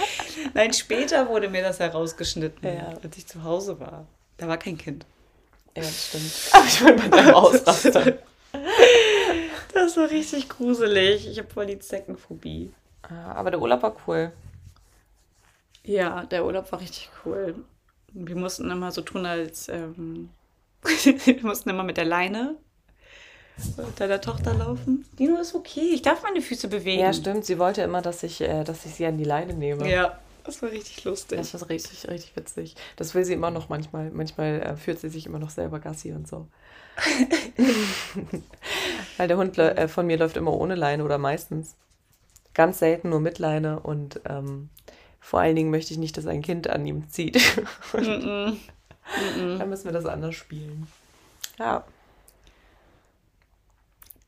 [0.53, 2.93] Nein, später wurde mir das herausgeschnitten, Ja.
[3.03, 4.05] als ich zu Hause war.
[4.37, 5.05] Da war kein Kind.
[5.75, 6.31] Ja, das stimmt.
[6.53, 8.13] Aber ich meine, bei deinem Ausraster.
[9.73, 11.27] Das war richtig gruselig.
[11.27, 12.71] Ich habe voll die Zeckenphobie.
[13.03, 14.31] Ah, Aber der Urlaub war cool.
[15.83, 17.55] Ja, der Urlaub war richtig cool.
[18.13, 20.29] Wir mussten immer so tun, als ähm,
[20.83, 22.55] wir mussten immer mit der Leine
[23.97, 25.05] deiner Tochter laufen.
[25.17, 27.01] Dino ist okay, ich darf meine Füße bewegen.
[27.01, 27.45] Ja, stimmt.
[27.45, 29.89] Sie wollte immer, dass ich, äh, dass ich sie an die Leine nehme.
[29.89, 31.37] Ja, das war richtig lustig.
[31.37, 32.75] Das war richtig, richtig witzig.
[32.97, 34.11] Das will sie immer noch manchmal.
[34.11, 36.47] Manchmal äh, führt sie sich immer noch selber Gassi und so.
[39.17, 41.75] Weil der Hund äh, von mir läuft immer ohne Leine oder meistens.
[42.53, 44.69] Ganz selten nur mit Leine und ähm,
[45.19, 47.37] vor allen Dingen möchte ich nicht, dass ein Kind an ihm zieht.
[47.93, 48.55] Mm-mm.
[49.37, 49.57] Mm-mm.
[49.57, 50.87] Dann müssen wir das anders spielen.
[51.59, 51.83] Ja,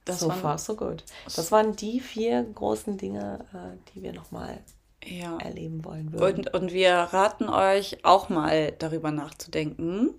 [0.08, 1.04] Das so waren- far so good.
[1.26, 4.60] Das waren die vier großen Dinge, äh, die wir nochmal
[5.06, 5.38] Ja.
[5.38, 6.48] erleben wollen würden.
[6.48, 10.10] Und, und wir raten euch auch mal darüber nachzudenken,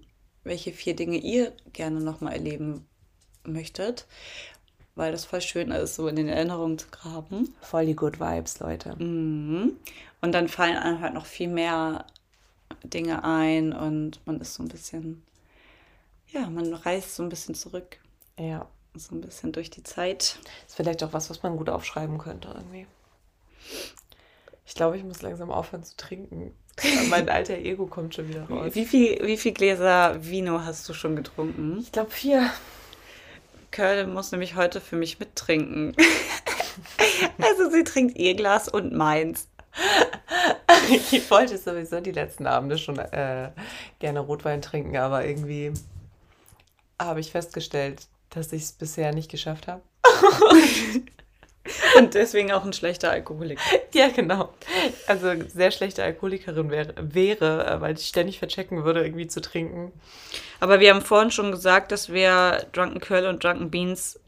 [0.45, 2.87] welche vier Dinge ihr gerne nochmal erleben
[3.45, 4.07] möchtet,
[4.95, 7.55] weil das voll schön ist, so in den Erinnerungen zu graben.
[7.61, 8.95] Voll die Good Vibes, Leute.
[9.03, 9.77] Mhm.
[10.21, 12.05] Und dann fallen einem halt noch viel mehr
[12.85, 15.23] Dinge ein und man ist so ein bisschen,
[16.29, 17.99] ja, man reist so ein bisschen zurück.
[18.39, 18.67] Ja.
[18.99, 20.39] So ein bisschen durch die Zeit.
[20.67, 22.87] Ist vielleicht auch was, was man gut aufschreiben könnte irgendwie.
[24.67, 26.53] Ich glaube, ich muss langsam aufhören zu trinken.
[27.11, 28.75] mein alter Ego kommt schon wieder raus.
[28.75, 31.79] Wie viel, wie viel Gläser Vino hast du schon getrunken?
[31.81, 32.51] Ich glaube vier.
[33.71, 35.95] Curl muss nämlich heute für mich mittrinken.
[37.43, 39.49] also sie trinkt ihr Glas und meins.
[41.13, 43.51] ich wollte sowieso die letzten Abende schon äh,
[43.99, 45.73] gerne Rotwein trinken, aber irgendwie
[47.01, 49.83] habe ich festgestellt, dass ich es bisher nicht geschafft habe.
[51.99, 53.61] Und deswegen auch ein schlechter Alkoholiker.
[53.93, 54.51] Ja, genau.
[55.07, 59.93] Also sehr schlechte Alkoholikerin wäre, wäre, äh, weil ich ständig verchecken würde, irgendwie zu trinken.
[60.61, 64.19] Aber wir haben vorhin schon gesagt, dass wir Drunken Curl und Drunken Beans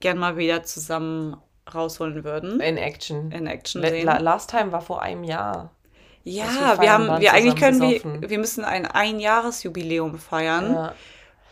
[0.00, 1.36] gern mal wieder zusammen
[1.72, 2.60] rausholen würden.
[2.60, 3.32] In Action.
[3.32, 4.06] In Action sehen.
[4.06, 5.72] Last Time war vor einem Jahr.
[6.24, 10.94] Ja, wir wir, haben, wir eigentlich können wir, wir müssen ein Einjahresjubiläum feiern, Ja.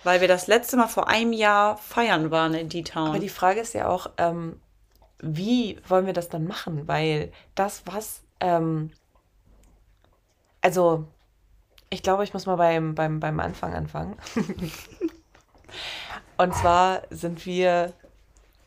[0.07, 3.21] Weil wir das letzte Mal vor einem Jahr feiern waren in Aber D-Town.
[3.21, 4.61] die Frage ist ja auch, ähm,
[5.19, 6.87] wie wollen wir das dann machen?
[6.87, 8.93] Weil das, was, ähm,
[10.61, 11.09] also,
[11.91, 14.17] ich glaube, ich muss mal beim, beim, beim Anfang anfangen.
[16.37, 17.93] Und zwar sind wir,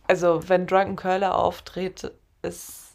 [0.07, 2.88] also, wenn Drunken Curler auftritt, ist,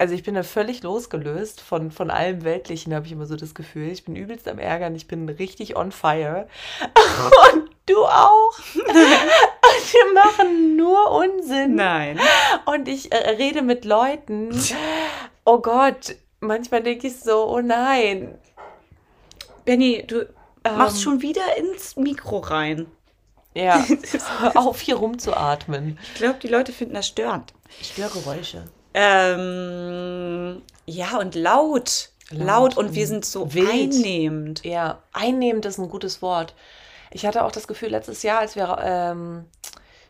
[0.00, 3.54] also ich bin da völlig losgelöst von, von allem Weltlichen, habe ich immer so das
[3.54, 3.90] Gefühl.
[3.90, 6.48] Ich bin übelst am Ärgern, ich bin richtig on fire.
[7.52, 8.58] Und du auch.
[8.76, 11.74] Und wir machen nur Unsinn.
[11.74, 12.18] Nein.
[12.64, 14.58] Und ich äh, rede mit Leuten.
[15.44, 18.38] Oh Gott, manchmal denke ich so, oh nein.
[19.66, 20.22] Benny, du
[20.64, 20.78] Ähm.
[20.78, 22.86] machst schon wieder ins Mikro rein.
[23.52, 23.84] Ja,
[24.54, 25.98] auf hier rumzuatmen.
[26.14, 27.52] Ich glaube, die Leute finden das störend.
[27.82, 28.64] Störgeräusche.
[28.94, 32.10] Ähm, ja, und laut.
[32.32, 33.70] Laut, Laut und wir sind so wild.
[33.70, 34.64] einnehmend.
[34.64, 36.54] Ja, einnehmend ist ein gutes Wort.
[37.10, 39.46] Ich hatte auch das Gefühl, letztes Jahr, als wir ähm,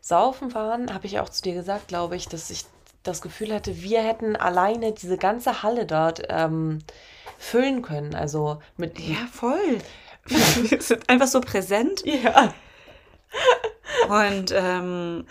[0.03, 2.67] saufen waren, habe ich auch zu dir gesagt, glaube ich, dass ich
[3.03, 6.81] das Gefühl hatte, wir hätten alleine diese ganze Halle dort ähm,
[7.39, 8.15] füllen können.
[8.15, 8.99] Also mit.
[8.99, 9.79] Ja, voll.
[10.27, 12.03] wir sind einfach so präsent.
[12.05, 12.53] Ja.
[14.09, 15.27] Und ähm,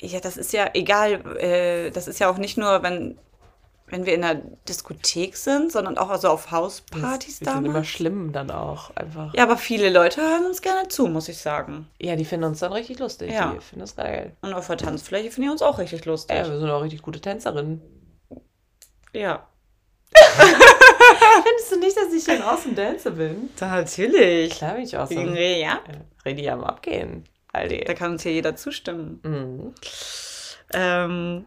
[0.00, 3.18] ja, das ist ja egal, äh, das ist ja auch nicht nur, wenn,
[3.86, 8.32] wenn wir in einer Diskothek sind, sondern auch also auf Hauspartys Die sind immer schlimm
[8.32, 9.34] dann auch einfach.
[9.34, 11.88] Ja, aber viele Leute hören uns gerne zu, muss ich sagen.
[12.00, 13.32] Ja, die finden uns dann richtig lustig.
[13.32, 13.52] Ja.
[13.52, 14.36] Die finden das geil.
[14.42, 16.36] Und auf der Tanzfläche finde ich uns auch richtig lustig.
[16.36, 17.80] Ja, wir sind auch richtig gute Tänzerinnen.
[19.12, 19.46] Ja.
[21.44, 23.50] Findest du nicht, dass ich ein Awesome Dancer bin?
[23.60, 24.54] Natürlich.
[24.54, 25.58] Klar bin ich awesome.
[25.58, 25.80] Ja.
[26.24, 27.24] Rede am Abgehen.
[27.52, 27.94] Da Alter.
[27.94, 29.20] kann uns hier jeder zustimmen.
[29.22, 29.74] Mhm.
[30.72, 31.44] Ähm,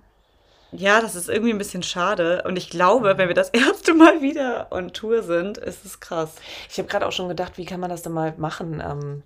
[0.71, 2.43] ja, das ist irgendwie ein bisschen schade.
[2.45, 6.35] Und ich glaube, wenn wir das erste Mal wieder on Tour sind, ist es krass.
[6.69, 8.81] Ich habe gerade auch schon gedacht, wie kann man das denn mal machen?
[8.85, 9.23] Ähm,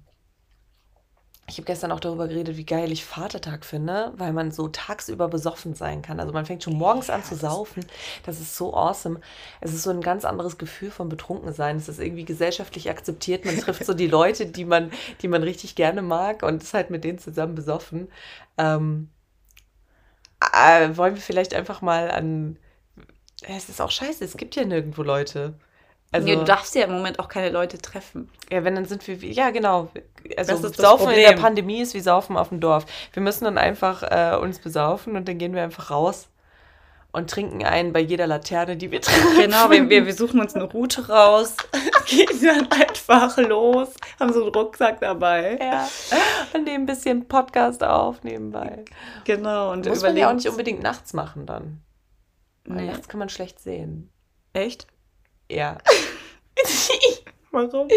[1.47, 5.27] ich habe gestern auch darüber geredet, wie geil ich Vatertag finde, weil man so tagsüber
[5.27, 6.19] besoffen sein kann.
[6.19, 7.85] Also man fängt schon morgens an zu saufen.
[8.25, 9.19] Das ist so awesome.
[9.61, 11.77] Es ist so ein ganz anderes Gefühl von Betrunkensein.
[11.77, 13.45] Es ist irgendwie gesellschaftlich akzeptiert.
[13.45, 14.89] Man trifft so die Leute, die man,
[15.21, 18.07] die man richtig gerne mag und ist halt mit denen zusammen besoffen.
[18.57, 19.09] Ähm,
[20.39, 22.57] äh, wollen wir vielleicht einfach mal an.
[23.43, 25.53] Es ist auch scheiße, es gibt ja nirgendwo Leute.
[26.15, 28.29] Also, ja, du darfst ja im Moment auch keine Leute treffen.
[28.51, 29.89] ja, wenn dann sind wir, wie- ja genau,
[30.37, 31.33] also Saufen in der.
[31.33, 32.85] Pandemie ist wie Saufen auf dem Dorf.
[33.13, 36.27] Wir müssen dann einfach äh, uns besaufen und dann gehen wir einfach raus
[37.11, 39.37] und trinken einen bei jeder Laterne, die wir treffen.
[39.39, 41.55] Genau, wir, wir, wir suchen uns eine Route raus,
[42.07, 45.57] gehen dann einfach los, haben so einen Rucksack dabei.
[45.61, 45.87] Ja,
[46.53, 48.83] und nehmen ein bisschen Podcast auf nebenbei.
[49.23, 51.81] Genau, und Muss man ja auch nicht unbedingt nachts machen dann.
[52.65, 52.91] Weil Nee.
[52.91, 54.09] nachts kann man schlecht sehen.
[54.53, 54.87] Echt?
[55.49, 55.77] Ja.
[57.51, 57.87] Warum?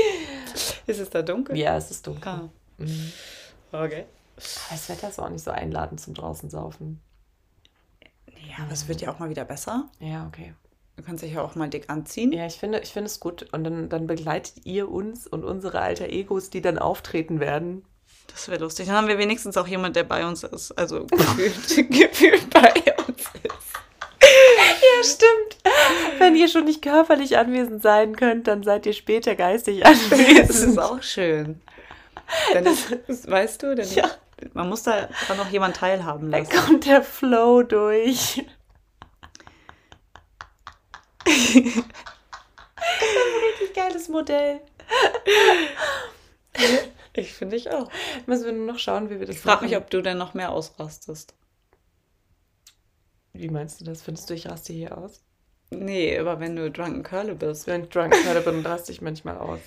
[0.87, 1.57] Ist es da dunkel?
[1.57, 2.29] Ja, es ist dunkel.
[2.33, 3.12] Ah, Mhm.
[3.73, 4.05] okay.
[4.37, 7.01] Aber das Wetter ist auch nicht so einladend zum draußen saufen.
[8.49, 9.88] Ja, aber es wird ja auch mal wieder besser.
[9.99, 10.55] Ja, okay.
[10.97, 12.33] Du kannst dich ja auch mal dick anziehen.
[12.33, 13.53] Ja, ich finde, ich finde es gut.
[13.53, 17.85] Und dann, dann begleitet ihr uns und unsere alter Egos, die dann auftreten werden.
[18.29, 18.87] Das wäre lustig.
[18.87, 20.73] Dann haben wir wenigstens auch jemand, der bei uns ist.
[20.73, 22.73] Also gefühlt, gefühlt bei.
[24.98, 25.56] Ja, stimmt.
[26.18, 30.12] Wenn ihr schon nicht körperlich anwesend sein könnt, dann seid ihr später geistig Das ist
[30.12, 30.78] anwesend.
[30.80, 31.61] auch schön.
[32.52, 34.11] Dann ist, das, weißt du, denn Ja.
[34.54, 36.50] man muss da dran noch jemand teilhaben Da lassen.
[36.50, 38.44] kommt der Flow durch.
[41.24, 41.84] Das ist ein
[43.50, 44.61] richtig geiles Modell.
[47.14, 47.90] Ich finde ich auch.
[48.26, 50.34] Müssen wir nur noch schauen, wie wir das Ich frage mich, ob du denn noch
[50.34, 51.34] mehr ausrastest.
[53.38, 54.03] Wie meinst du das?
[54.03, 55.22] Findest du, ich raste hier aus?
[55.70, 57.66] Nee, aber wenn du Drunken Curly bist.
[57.66, 59.61] Wenn ich drunk gerade bin, raste ich manchmal aus.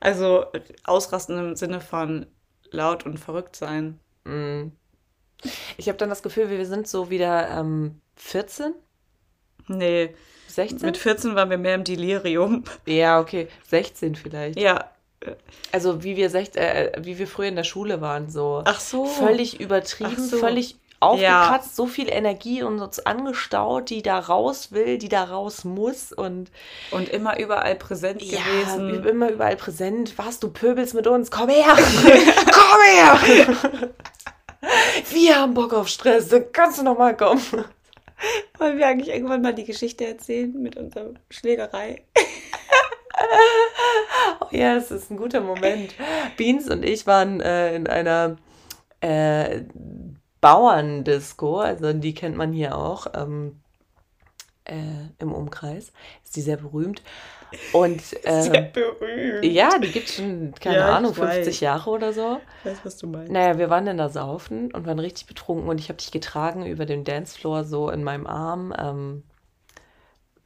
[0.00, 0.46] Also
[0.84, 2.26] ausrasten im Sinne von
[2.70, 3.98] laut und verrückt sein.
[4.24, 4.68] Mm.
[5.76, 8.74] Ich habe dann das Gefühl, wir sind so wieder ähm, 14,
[9.68, 10.14] Nee,
[10.48, 10.86] 16?
[10.86, 12.64] mit 14 waren wir mehr im Delirium.
[12.86, 14.58] ja, okay, 16 vielleicht.
[14.58, 14.90] Ja.
[15.72, 18.62] Also wie wir, sech, äh, wie wir früher in der Schule waren, so.
[18.64, 19.04] Ach so.
[19.04, 20.38] Völlig übertrieben, so.
[20.38, 25.64] völlig aufgekratzt, so viel Energie und uns angestaut, die da raus will, die da raus
[25.64, 26.50] muss und
[26.90, 29.04] Und immer überall präsent ja, gewesen.
[29.04, 30.14] immer überall präsent.
[30.16, 31.30] Was, du pöbelst mit uns?
[31.30, 31.76] Komm her!
[31.76, 33.90] Komm her!
[35.10, 37.42] Wir haben Bock auf Stress, dann kannst du noch mal kommen.
[38.58, 42.02] Wollen wir eigentlich irgendwann mal die Geschichte erzählen mit unserer Schlägerei?
[44.40, 45.94] Oh ja, es ist ein guter Moment.
[46.36, 48.36] Beans und ich waren äh, in einer
[49.00, 49.62] äh,
[50.40, 53.60] Bauerndisco, also die kennt man hier auch ähm,
[54.64, 55.92] äh, im Umkreis.
[56.24, 57.02] Ist die sehr berühmt.
[57.72, 59.44] Und Sehr äh, berühmt.
[59.44, 61.60] ja, die gibt schon, keine Ja, Ahnung, 50 weiß.
[61.60, 62.40] Jahre oder so.
[62.58, 63.32] Ich weiß, was du meinst.
[63.32, 66.66] Naja, wir waren dann da saufen und waren richtig betrunken und ich habe dich getragen
[66.66, 68.74] über den Dancefloor so in meinem Arm.
[68.78, 69.27] Ähm,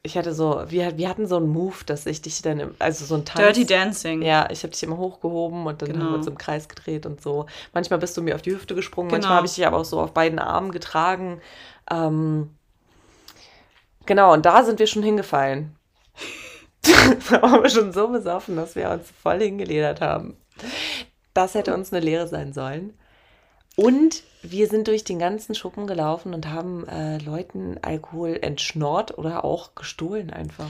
[0.04, 3.04] ich hatte so, wir, wir hatten so einen Move, dass ich dich dann, im, also
[3.04, 3.44] so ein Tanz.
[3.44, 4.22] Dirty Dancing.
[4.22, 6.10] Ja, ich habe dich immer hochgehoben und dann haben Genau.
[6.10, 7.46] wir uns im Kreis gedreht und so.
[7.72, 9.18] Manchmal bist du mir auf die Hüfte gesprungen, Genau.
[9.20, 11.40] manchmal habe ich dich aber auch so auf beiden Armen getragen.
[11.88, 12.50] Ähm,
[14.04, 15.76] genau, und da sind wir schon hingefallen.
[17.30, 20.36] da waren wir schon so besoffen, dass wir uns voll hingeledert haben.
[21.32, 22.92] Das hätte uns eine Lehre sein sollen.
[23.76, 29.44] Und wir sind durch den ganzen Schuppen gelaufen und haben äh, Leuten Alkohol entschnort oder
[29.44, 30.68] auch gestohlen einfach.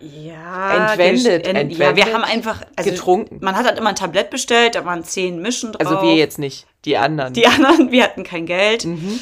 [0.00, 3.38] Ja, Entwendet, ent- Ja, entwendet, wir haben einfach also, getrunken.
[3.42, 5.80] Man hat halt immer ein Tablett bestellt, da waren zehn Mischen drauf.
[5.90, 7.34] Also wir jetzt nicht, die anderen.
[7.34, 9.18] Die anderen, wir hatten kein Geld, Mhm.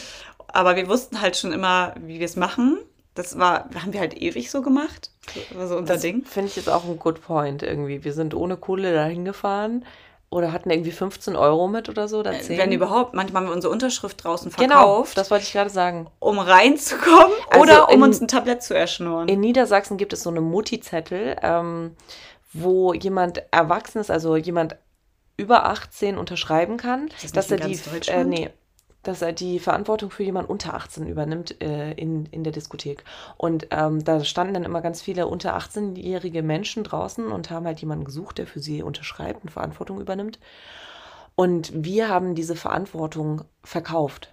[0.49, 2.79] aber wir wussten halt schon immer, wie wir es machen.
[3.15, 5.11] Das war, haben wir halt ewig so gemacht.
[5.49, 6.27] Das war so unser Das Ding.
[6.27, 8.05] finde ich jetzt auch ein good point irgendwie.
[8.05, 9.87] Wir sind ohne Kohle dahin gefahren
[10.31, 12.19] oder hatten irgendwie 15 Euro mit oder so.
[12.19, 12.59] Oder 10.
[12.59, 16.09] Wenn überhaupt, manchmal haben wir unsere Unterschrift draußen genau, verkauft, das wollte ich gerade sagen.
[16.19, 19.29] um reinzukommen Also oder um in- uns ein Tablett zu erschnorren.
[19.29, 21.97] In Niedersachsen gibt es so eine Mutti-Zettel, ähm,
[22.53, 24.77] wo jemand Erwachsenes, also jemand
[25.37, 28.51] über 18 unterschreiben kann, das dass er die, äh, nee,
[29.09, 33.05] dass er die Verantwortung für jemanden unter 18 übernimmt äh, in, in der Diskothek.
[33.37, 37.81] Und ähm, da standen dann immer ganz viele unter 18-jährige Menschen draußen und haben halt
[37.81, 40.39] jemanden gesucht, der für sie unterschreibt und Verantwortung übernimmt.
[41.35, 44.33] Und wir haben diese Verantwortung verkauft.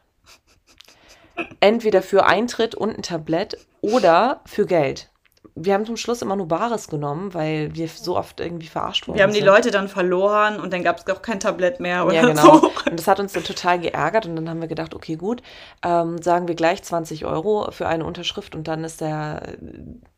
[1.59, 5.09] Entweder für Eintritt und ein Tablett oder für Geld.
[5.55, 9.17] Wir haben zum Schluss immer nur Bares genommen, weil wir so oft irgendwie verarscht worden
[9.17, 9.45] Wir haben die sind.
[9.47, 12.59] Leute dann verloren und dann gab es auch kein Tablett mehr oder Ja, genau.
[12.59, 12.71] so.
[12.89, 15.43] Und das hat uns dann total geärgert und dann haben wir gedacht, okay, gut,
[15.83, 19.43] ähm, sagen wir gleich 20 Euro für eine Unterschrift und dann ist der,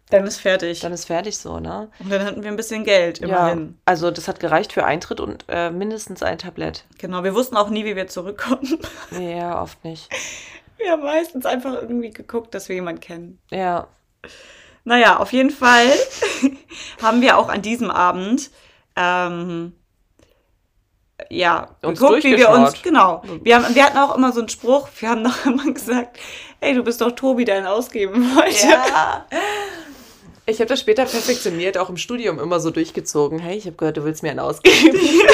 [0.10, 0.80] Dann ist fertig.
[0.82, 1.90] dann ist fertig so, ne?
[2.00, 3.78] und dann hatten wir ein bisschen Geld, Ja, immerhin.
[3.86, 6.86] also das hat gereicht für Eintritt und äh, mindestens ein Tablett.
[7.00, 8.78] Genau, wir wussten auch nie, wie wir zurückkommen.
[9.20, 10.08] Ja, oft nicht.
[10.78, 13.40] Wir haben meistens einfach irgendwie geguckt, dass wir jemanden kennen.
[13.50, 13.88] Ja,
[14.86, 15.88] Naja, auf jeden Fall
[17.02, 18.52] haben wir auch an diesem Abend
[18.96, 19.74] ähm,
[21.30, 23.24] ja, Uns geguckt, wie wir uns, genau.
[23.42, 26.20] Wir, haben, wir hatten auch immer so einen Spruch, wir haben noch immer gesagt,
[26.60, 28.68] ey, du bist doch Tobi, der ihn ausgeben wollte.
[28.68, 29.26] Ja.
[30.48, 33.40] Ich habe das später perfektioniert, auch im Studium immer so durchgezogen.
[33.40, 34.96] Hey, ich habe gehört, du willst mir einen ausgeben.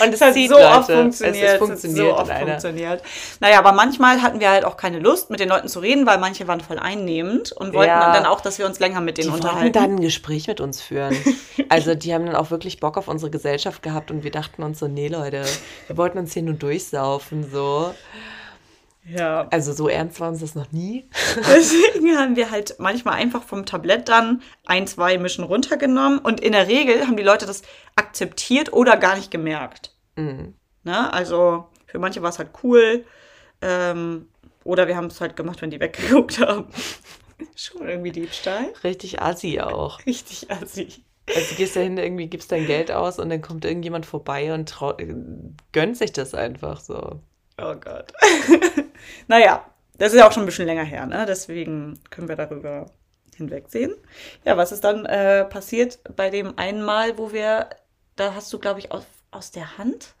[0.00, 1.02] Und es Es hat zieht, so oft Leute.
[1.02, 1.36] funktioniert.
[1.36, 3.02] Es, ist Es funktioniert hat so oft funktioniert.
[3.40, 6.18] Naja, aber manchmal hatten wir halt auch keine Lust, mit den Leuten zu reden, weil
[6.18, 8.12] manche waren voll einnehmend und wollten Ja.
[8.12, 9.72] dann auch, dass wir uns länger mit denen Die wollten unterhalten.
[9.72, 11.16] dann ein Gespräch mit uns führen.
[11.70, 14.78] Also die haben dann auch wirklich Bock auf unsere Gesellschaft gehabt und wir dachten uns
[14.78, 15.42] so, nee Leute,
[15.86, 17.94] wir wollten uns hier nur durchsaufen, so.
[19.08, 19.48] Ja.
[19.50, 21.08] Also so ernst war uns das noch nie.
[21.36, 26.52] Deswegen haben wir halt manchmal einfach vom Tablett dann ein, zwei Mischen runtergenommen und in
[26.52, 27.62] der Regel haben die Leute das
[27.96, 29.94] akzeptiert oder gar nicht gemerkt.
[30.16, 30.54] Mhm.
[30.84, 31.12] Ne?
[31.12, 33.04] Also für manche war es halt cool
[33.62, 34.28] ähm,
[34.64, 36.66] oder wir haben es halt gemacht, wenn die weggeguckt haben.
[37.54, 38.72] Schon irgendwie Diebstahl.
[38.84, 40.04] Richtig assi auch.
[40.06, 40.88] Richtig assi.
[41.34, 44.52] Also du gehst da hin, irgendwie gibst dein Geld aus und dann kommt irgendjemand vorbei
[44.52, 44.74] und
[45.72, 47.20] gönnt sich das einfach so.
[47.60, 48.12] Oh Gott.
[49.26, 49.64] naja,
[49.98, 51.24] das ist ja auch schon ein bisschen länger her, ne?
[51.26, 52.86] Deswegen können wir darüber
[53.36, 53.94] hinwegsehen.
[54.44, 57.68] Ja, was ist dann äh, passiert bei dem einen Mal, wo wir,
[58.16, 60.14] da hast du, glaube ich, aus, aus der Hand?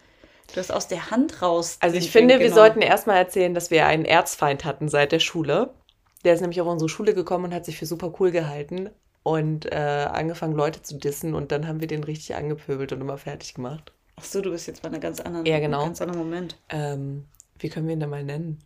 [0.52, 1.76] Du hast aus der Hand raus.
[1.80, 2.66] Also ich finde, Drink wir genommen.
[2.66, 5.74] sollten erstmal erzählen, dass wir einen Erzfeind hatten seit der Schule.
[6.24, 8.88] Der ist nämlich auf unsere Schule gekommen und hat sich für super cool gehalten
[9.22, 9.76] und äh,
[10.10, 11.34] angefangen, Leute zu dissen.
[11.34, 13.92] Und dann haben wir den richtig angepöbelt und immer fertig gemacht.
[14.16, 15.84] Ach so, du bist jetzt bei einer ganz anderen, Ja, genau.
[15.84, 16.56] ganz anderen Moment.
[16.70, 17.26] Ähm,
[17.58, 18.58] wie können wir ihn denn mal nennen?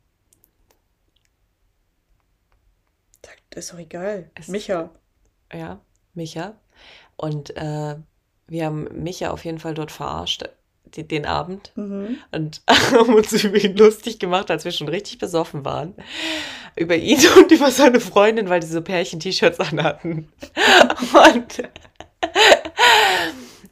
[3.54, 4.30] Das ist doch egal.
[4.34, 4.90] Es- Micha.
[5.52, 5.80] Ja,
[6.14, 6.54] Micha.
[7.16, 7.96] Und äh,
[8.48, 10.48] wir haben Micha auf jeden Fall dort verarscht,
[10.84, 11.72] die, den Abend.
[11.76, 12.16] Mhm.
[12.32, 15.94] Und haben uns über ihn lustig gemacht, als wir schon richtig besoffen waren.
[16.76, 20.32] Über ihn und über seine Freundin, weil die so Pärchen-T-Shirts anhatten.
[21.14, 21.62] Und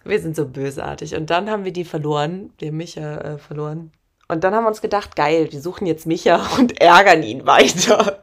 [0.04, 1.14] wir sind so bösartig.
[1.14, 3.92] Und dann haben wir die verloren, haben Micha äh, verloren.
[4.28, 8.22] Und dann haben wir uns gedacht, geil, wir suchen jetzt Micha und ärgern ihn weiter.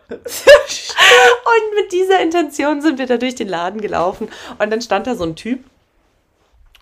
[1.45, 4.29] Und mit dieser Intention sind wir da durch den Laden gelaufen.
[4.59, 5.63] Und dann stand da so ein Typ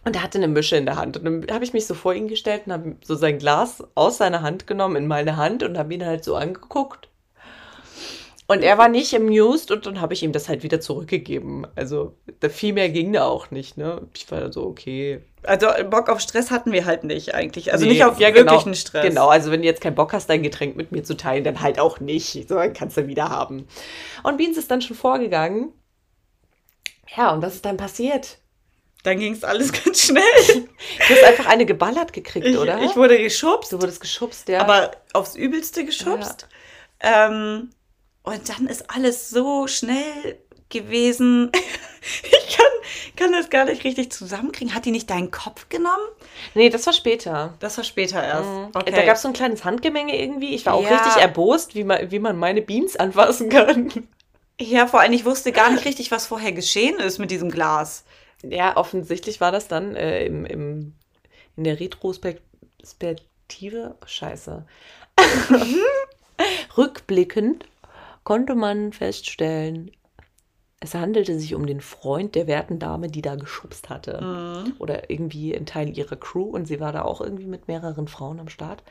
[0.05, 1.17] und der hatte eine Mische in der Hand.
[1.17, 4.17] Und dann habe ich mich so vor ihn gestellt und habe so sein Glas aus
[4.17, 7.09] seiner Hand genommen in meine Hand und habe ihn halt so angeguckt.
[8.47, 11.65] Und er war nicht amused und dann habe ich ihm das halt wieder zurückgegeben.
[11.75, 14.07] Also da viel mehr ging da auch nicht, ne?
[14.15, 15.21] Ich war so, okay.
[15.41, 17.73] Also Bock auf Stress hatten wir halt nicht eigentlich.
[17.73, 19.05] Also Nee, nicht auf ja, wirklichen genau, Stress.
[19.07, 21.61] Genau, also wenn du jetzt keinen Bock hast, dein Getränk mit mir zu teilen, dann
[21.61, 22.47] halt auch nicht.
[22.47, 23.67] So, dann kannst du wieder haben.
[24.21, 25.73] Und Beans ist dann schon vorgegangen.
[27.15, 28.37] Ja, und was ist dann passiert?
[29.01, 30.23] Dann ging es alles ganz schnell.
[30.45, 32.79] Du hast einfach eine geballert gekriegt, Ich, oder?
[32.81, 34.61] ich wurde geschubst, du wurdest geschubst, ja.
[34.61, 36.47] aber aufs Übelste geschubst.
[36.99, 37.69] Ähm,
[38.25, 40.37] und dann ist alles so schnell
[40.69, 41.51] gewesen.
[42.23, 42.65] ich kann,
[43.15, 44.73] kann das gar nicht richtig zusammenkriegen.
[44.73, 46.03] Hat die nicht deinen Kopf genommen?
[46.53, 47.53] nee, das war später.
[47.59, 48.49] Das war später erst.
[48.49, 48.67] Mhm.
[48.73, 48.91] Okay.
[48.91, 50.55] Da gab es so ein kleines Handgemenge irgendwie.
[50.55, 50.97] Ich war auch Ja.
[50.97, 53.91] richtig erbost, wie man, wie man meine Beans anfassen kann.
[54.59, 58.03] ja, vor allem, ich wusste gar nicht richtig, was vorher geschehen ist mit diesem Glas.
[58.43, 60.93] Ja, offensichtlich war das dann äh, im, im,
[61.55, 62.41] in der Retrospektive.
[64.05, 64.65] Scheiße.
[66.77, 67.65] Rückblickend
[68.25, 69.91] konnte man feststellen,
[70.81, 74.21] es handelte sich um den Freund der werten Dame, die da geschubst hatte.
[74.21, 74.73] Mhm.
[74.79, 78.39] Oder irgendwie ein Teil ihrer Crew und sie war da auch irgendwie mit mehreren Frauen
[78.41, 78.83] am Start.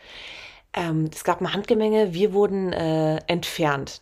[0.72, 4.00] Ähm, es gab ein Handgemenge, wir wurden äh, entfernt.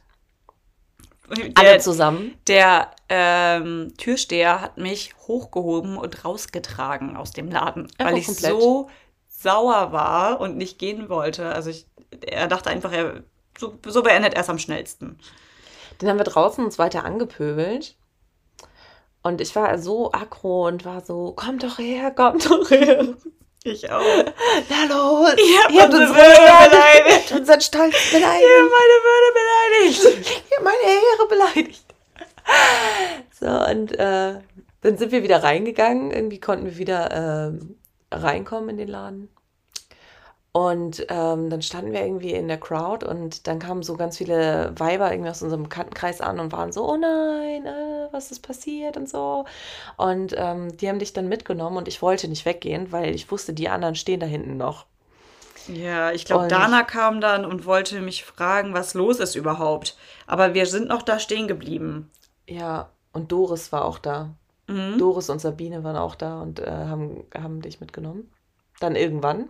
[1.55, 2.35] Alle Der, zusammen.
[2.47, 8.53] der ähm, Türsteher hat mich hochgehoben und rausgetragen aus dem Laden, Einfach weil ich komplett.
[8.53, 8.91] so
[9.29, 11.47] sauer war und nicht gehen wollte.
[11.55, 11.87] Also ich,
[12.27, 13.23] er dachte einfach, er
[13.59, 15.19] so, so beendet er es am schnellsten.
[16.01, 17.97] Den haben wir draußen uns weiter angepöbelt.
[19.23, 23.15] Und ich war so aggro und war so, komm doch her, komm doch her.
[23.65, 24.01] Ich auch.
[24.69, 27.07] Na los, Ihr habt ihr habt unsere Würde beleidigt.
[27.09, 28.43] ihr habt unseren Stolz beleidigt.
[28.43, 30.27] Ja, meine Würde beleidigt.
[30.51, 31.85] Ihr habt meine Ehre beleidigt.
[33.39, 34.41] So, und äh,
[34.81, 36.11] dann sind wir wieder reingegangen.
[36.11, 37.13] Irgendwie konnten wir wieder
[37.53, 37.77] ähm,
[38.11, 39.29] reinkommen in den Laden.
[40.55, 44.73] Und ähm, dann standen wir irgendwie in der Crowd und dann kamen so ganz viele
[44.77, 48.99] Weiber irgendwie aus unserem Bekanntenkreis an und waren so, oh nein, äh, was ist passiert
[48.99, 49.47] und so.
[49.97, 53.55] Und ähm, die haben dich dann mitgenommen und ich wollte nicht weggehen, weil ich wusste,
[53.55, 54.85] die anderen stehen da hinten noch.
[55.69, 59.97] Ja, ich glaube, Dana kam dann und wollte mich fragen, was los ist überhaupt.
[60.27, 62.11] Aber wir sind noch da stehen geblieben.
[62.47, 64.35] Ja, und Doris war auch da.
[64.67, 64.99] Mhm.
[64.99, 68.31] Doris und Sabine waren auch da und äh, haben, haben dich mitgenommen.
[68.81, 69.49] Dann irgendwann.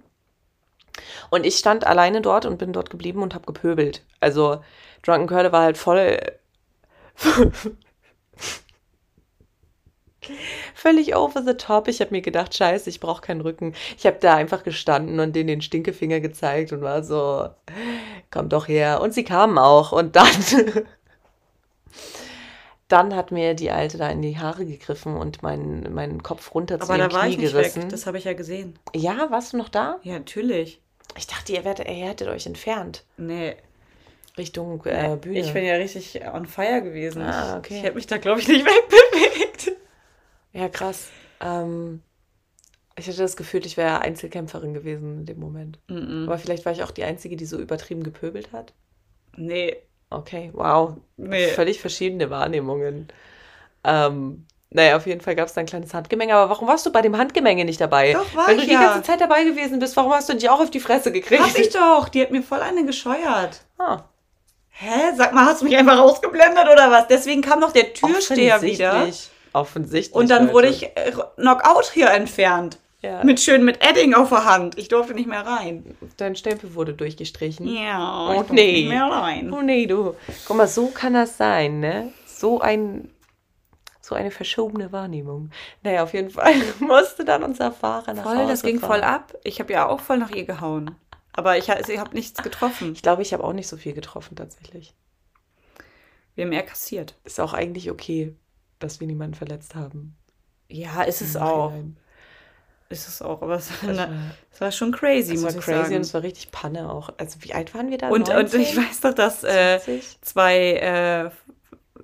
[1.31, 4.03] Und ich stand alleine dort und bin dort geblieben und habe gepöbelt.
[4.21, 4.63] Also
[5.03, 6.19] Drunken Curly war halt voll.
[10.75, 11.89] Völlig over the top.
[11.89, 13.75] Ich habe mir gedacht, scheiße, ich brauche keinen Rücken.
[13.99, 17.49] Ich habe da einfach gestanden und denen den Stinkefinger gezeigt und war so,
[18.31, 19.01] komm doch her.
[19.01, 19.91] Und sie kamen auch.
[19.91, 20.29] Und dann,
[22.89, 26.79] dann hat mir die Alte da in die Haare gegriffen und meinen, meinen Kopf runter
[26.79, 27.83] zu Aber da war Knie ich nicht gerissen.
[27.85, 27.89] weg.
[27.91, 28.79] Das habe ich ja gesehen.
[28.95, 29.99] ja, warst du noch da?
[30.05, 30.81] Ja, natürlich.
[31.17, 33.05] Ich dachte, ihr, werdet, ihr hättet euch entfernt.
[33.17, 33.57] Nee.
[34.39, 35.41] Richtung äh, Bühne.
[35.41, 37.23] Ich bin ja richtig on fire gewesen.
[37.23, 37.77] Ah, okay.
[37.77, 39.73] Ich hätte mich da, glaube ich, nicht wegbewegt.
[40.53, 41.09] ja, krass.
[41.41, 42.03] Ähm,
[42.97, 45.79] ich hatte das Gefühl, ich wäre Einzelkämpferin gewesen in dem Moment.
[45.89, 46.25] Mhm.
[46.27, 48.73] Aber vielleicht war ich auch die Einzige, die so übertrieben gepöbelt hat.
[49.37, 49.77] Nee.
[50.11, 50.97] Okay, wow.
[51.17, 51.49] Nee.
[51.49, 53.09] Völlig verschiedene Wahrnehmungen.
[53.85, 56.35] Ähm, naja, auf jeden Fall gab es da ein kleines Handgemenge.
[56.35, 58.13] Aber warum warst du bei dem Handgemenge nicht dabei?
[58.13, 58.83] Doch, war Wenn du ich die ja.
[58.83, 61.43] ganze Zeit dabei gewesen bist, warum hast du dich auch auf die Fresse gekriegt?
[61.43, 62.09] Hab ich doch.
[62.09, 63.61] Die hat mir voll eine gescheuert.
[63.79, 64.01] Ah,
[64.71, 65.13] Hä?
[65.17, 67.07] Sag mal, hast du mich einfach ausgeblendet oder was?
[67.07, 68.93] Deswegen kam doch der Türsteher wieder.
[68.95, 69.31] offensichtlich.
[69.53, 70.15] Offensichtlich.
[70.15, 70.55] Und dann Leute.
[70.55, 72.79] wurde ich äh, Knockout hier entfernt.
[73.03, 74.79] Ja, Mit schön mit Edding auf der Hand.
[74.79, 75.97] Ich durfte nicht mehr rein.
[76.17, 77.67] dein Stempel wurde durchgestrichen.
[77.67, 78.73] Ja, Oh, nee.
[78.73, 79.53] nicht mehr rein.
[79.53, 80.15] Oh nee, du.
[80.47, 82.13] Guck mal, so kann das sein, ne?
[82.27, 83.11] So ein.
[84.05, 85.51] So eine verschobene Wahrnehmung.
[85.83, 88.91] Naja, auf jeden Fall musste dann unser Fahrer nach Voll, Hause das ging fahren.
[88.91, 89.35] voll ab.
[89.45, 90.97] Ich habe ja auch voll nach ihr gehauen.
[91.33, 92.93] Aber ich, ha- ich habe nichts getroffen.
[92.95, 94.93] Ich glaube, ich habe auch nicht so viel getroffen tatsächlich.
[96.35, 97.15] Wir haben eher kassiert.
[97.25, 98.35] Ist auch eigentlich okay,
[98.81, 100.17] dass wir niemanden verletzt haben.
[100.69, 101.73] Ja, ist es auch.
[102.89, 104.09] Ist es auch, aber es war, war-
[104.51, 106.01] es war schon crazy, muss war crazy und sagen.
[106.03, 107.09] es war richtig Panne auch.
[107.17, 108.09] Also wie alt waren wir da?
[108.09, 108.61] Und, und 19?
[108.61, 110.19] ich weiß doch, dass äh, 20?
[110.21, 111.31] zwei äh,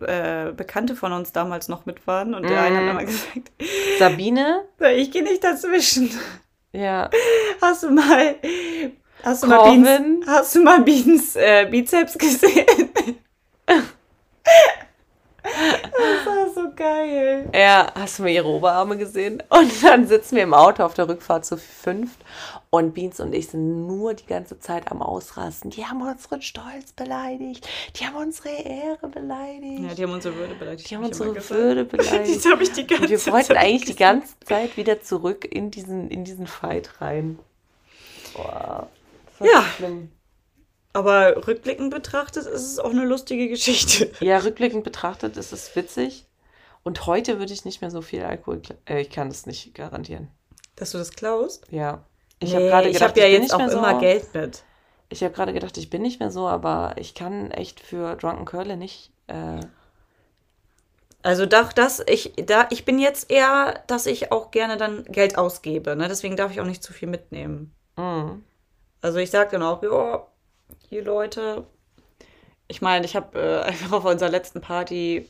[0.07, 2.90] äh, Bekannte von uns damals noch mit waren und der eine hat Mhm.
[2.90, 3.53] immer gesagt,
[3.99, 4.64] Sabine?
[4.96, 6.11] ich gehe nicht dazwischen.
[6.72, 7.11] Ja.
[7.61, 8.36] Hast du mal,
[9.22, 12.66] hast du mal Beans, hast du mal Beans äh, Bizeps gesehen?
[15.42, 17.48] das war so geil.
[17.54, 19.42] Ja, hast du mal ihre Oberarme gesehen?
[19.50, 22.18] Und dann sitzen wir im Auto auf der Rückfahrt zu fünft
[22.70, 25.70] und Beans und ich sind nur die ganze Zeit am Ausrasten.
[25.70, 27.66] Die haben unseren Stolz beleidigt.
[27.96, 29.88] Die haben unsere Ehre beleidigt.
[29.88, 30.90] Ja, die haben unsere Würde beleidigt.
[30.90, 31.34] die haben unsere.
[31.50, 32.44] Würde beleidigt.
[32.44, 33.98] Das habe ich die ganze Und wir wollten eigentlich die gesagt.
[34.20, 37.38] ganze Zeit wieder zurück in diesen, in diesen Fight rein.
[38.34, 38.88] Boah.
[39.40, 39.64] Ja.
[39.76, 40.10] schlimm.
[40.92, 44.10] Aber rückblickend betrachtet ist es auch eine lustige Geschichte.
[44.20, 46.26] Ja, rückblickend betrachtet ist es witzig.
[46.89, 48.62] Und heute würde ich nicht mehr so viel Alkohol.
[48.86, 50.28] Äh, ich kann das nicht garantieren.
[50.76, 51.66] Dass du das klaust?
[51.70, 52.05] Ja.
[52.41, 53.78] Ich Nee, habe gerade ich gedacht, habe ja ich bin jetzt nicht auch mehr so.
[53.78, 54.64] immer Geld mit.
[55.11, 58.45] Ich habe gerade gedacht, ich bin nicht mehr so, aber ich kann echt für Drunken
[58.47, 59.12] Curly nicht.
[59.26, 59.61] Äh,
[61.22, 65.36] Also doch, dass ich da ich bin jetzt eher, dass ich auch gerne dann Geld
[65.39, 66.09] ausgebe, ne?
[66.09, 67.72] Deswegen darf ich auch nicht zu viel mitnehmen.
[67.97, 68.43] mm.
[69.01, 70.26] Also ich sage dann auch, ja,
[70.89, 71.66] hier Leute.
[72.68, 75.28] Ich meine, ich habe äh, einfach auf unserer letzten Party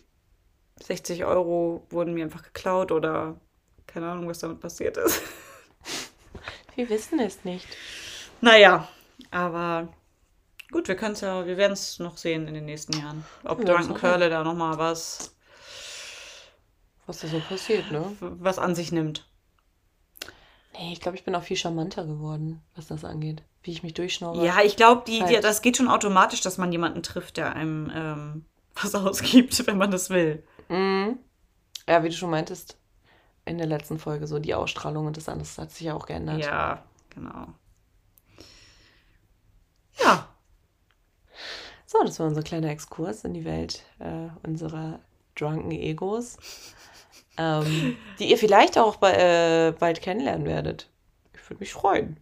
[0.83, 3.41] 60 Euro wurden mir einfach geklaut oder
[3.87, 5.23] keine Ahnung, was damit passiert ist.
[6.75, 7.67] Wir wissen es nicht.
[8.41, 8.87] Naja,
[9.33, 9.89] aber
[10.71, 13.25] gut, wir können es ja, wir werden es noch sehen in den nächsten Jahren.
[13.43, 15.35] Ob werden's Drunken noch Curly da nochmal was,
[17.07, 18.17] Was da so passiert, ne?
[18.21, 19.29] was an sich nimmt.
[20.75, 23.43] Nee, ich glaube, ich bin auch viel charmanter geworden, was das angeht.
[23.63, 24.45] Wie ich mich durchschnaube.
[24.45, 25.43] Ja, ich glaube, die, die, Halt.
[25.45, 28.45] das geht schon automatisch, dass man jemanden trifft, der einem ähm,
[28.81, 30.45] was ausgibt, wenn man das will.
[30.69, 31.19] Mhm.
[31.89, 32.77] Ja, wie du schon meintest,
[33.45, 36.45] in der letzten Folge, so die Ausstrahlung und das alles hat sich ja auch geändert.
[36.45, 37.47] Ja, genau.
[39.99, 40.29] Ja,
[41.87, 45.01] So, das war unser kleiner Exkurs in die Welt äh, unserer
[45.35, 46.37] drunken Egos,
[47.39, 50.91] ähm, die ihr vielleicht auch bei, äh, bald kennenlernen werdet.
[51.33, 52.19] Ich würde mich freuen.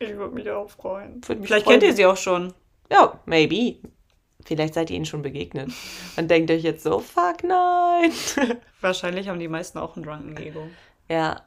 [0.00, 1.16] ich würde mich auch freuen.
[1.16, 1.80] Mich Vielleicht freuen.
[1.80, 2.54] kennt ihr sie auch schon.
[2.90, 3.76] Ja, maybe.
[4.44, 5.70] Vielleicht seid ihr ihnen schon begegnet
[6.16, 8.10] und denkt euch jetzt so, fuck nein.
[8.80, 10.68] Wahrscheinlich haben die meisten auch ein Drunken Ego.
[11.08, 11.42] ja.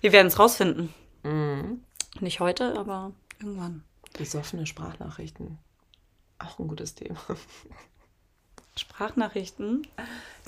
[0.00, 0.94] Wir werden es rausfinden.
[1.24, 1.82] Mhm.
[2.20, 3.82] Nicht heute, aber irgendwann.
[4.16, 5.58] Besoffene Sprachnachrichten.
[6.38, 7.18] Auch ein gutes Thema.
[8.76, 9.86] Sprachnachrichten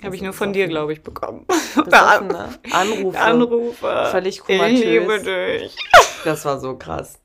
[0.04, 1.46] habe ich nur von dir, glaube ich, bekommen.
[1.46, 3.18] Besoffene Anrufe.
[3.18, 4.08] Anrufe.
[4.12, 4.80] Völlig Ich komatös.
[4.80, 5.76] liebe dich.
[6.24, 7.18] Das war so krass.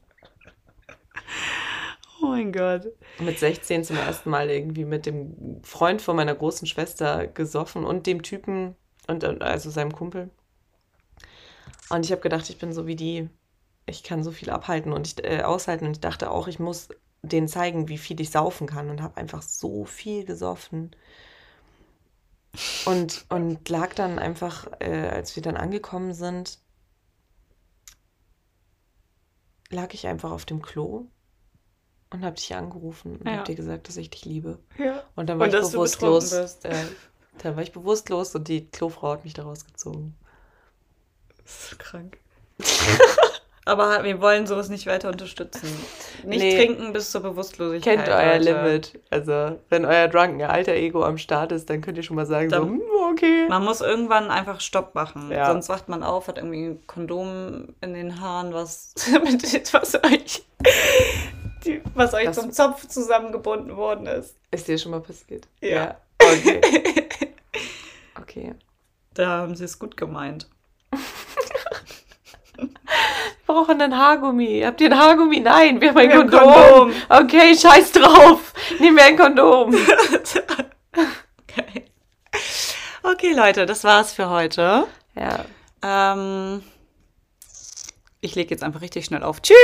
[2.26, 2.88] Oh mein Gott.
[3.20, 8.08] Mit 16 zum ersten Mal irgendwie mit dem Freund von meiner großen Schwester gesoffen und
[8.08, 8.76] dem Typen
[9.08, 10.32] und also seinem Kumpel.
[11.92, 13.30] Und ich habe gedacht, ich bin so wie die,
[13.86, 15.86] ich kann so viel abhalten und ich, äh, aushalten.
[15.86, 16.90] Und ich dachte auch, ich muss
[17.22, 20.96] denen zeigen, wie viel ich saufen kann und habe einfach so viel gesoffen.
[22.86, 26.58] Und, und lag dann einfach, äh, als wir dann angekommen sind,
[29.70, 31.06] lag ich einfach auf dem Klo
[32.12, 33.34] und habe dich angerufen und Ja.
[33.38, 34.60] habe dir gesagt, dass ich dich liebe.
[34.78, 35.04] Ja.
[35.16, 36.32] Und dann war Und ich bewusstlos.
[36.34, 36.74] Äh,
[37.44, 40.16] dann war ich bewusstlos und die Klofrau hat mich da rausgezogen.
[41.44, 42.18] Das ist so krank.
[43.68, 45.68] Aber wir wollen sowas nicht weiter unterstützen.
[46.24, 46.56] Nicht Nee.
[46.56, 47.96] trinken bis zur Bewusstlosigkeit.
[48.06, 48.52] Kennt euer Leute.
[48.64, 49.00] Limit.
[49.10, 52.52] Also, wenn euer drunken alter Ego am Start ist, dann könnt ihr schon mal sagen,
[52.52, 52.82] so, Dann- "Hm,
[53.12, 53.48] okay.
[53.50, 55.32] Man muss irgendwann einfach Stopp machen.
[55.32, 55.48] Ja.
[55.48, 58.94] Sonst wacht man auf, hat irgendwie ein Kondom in den Haaren, was,
[59.24, 60.46] mit, was euch,
[61.66, 64.36] die, was euch Das- zum Zopf zusammengebunden worden ist.
[64.52, 65.48] Ist dir schon mal passiert?
[65.62, 65.98] Ja.
[66.22, 66.62] Okay.
[68.22, 68.56] okay.
[69.14, 70.48] Da haben sie es gut gemeint.
[72.58, 74.62] Wir brauchen ein Haargummi.
[74.66, 75.40] Habt ihr ein Haargummi?
[75.42, 76.40] Nein, wir haben ein Wir Kondom.
[76.40, 76.94] Kondom.
[77.10, 78.54] Okay, scheiß drauf.
[78.80, 79.76] Nehmen wir ein Kondom.
[81.58, 81.86] Okay.
[83.04, 84.88] okay, Leute, das war's für heute.
[85.16, 85.46] Ja.
[85.82, 86.64] Ähm,
[88.20, 89.42] ich lege jetzt einfach richtig schnell auf.
[89.42, 89.56] Tschüss!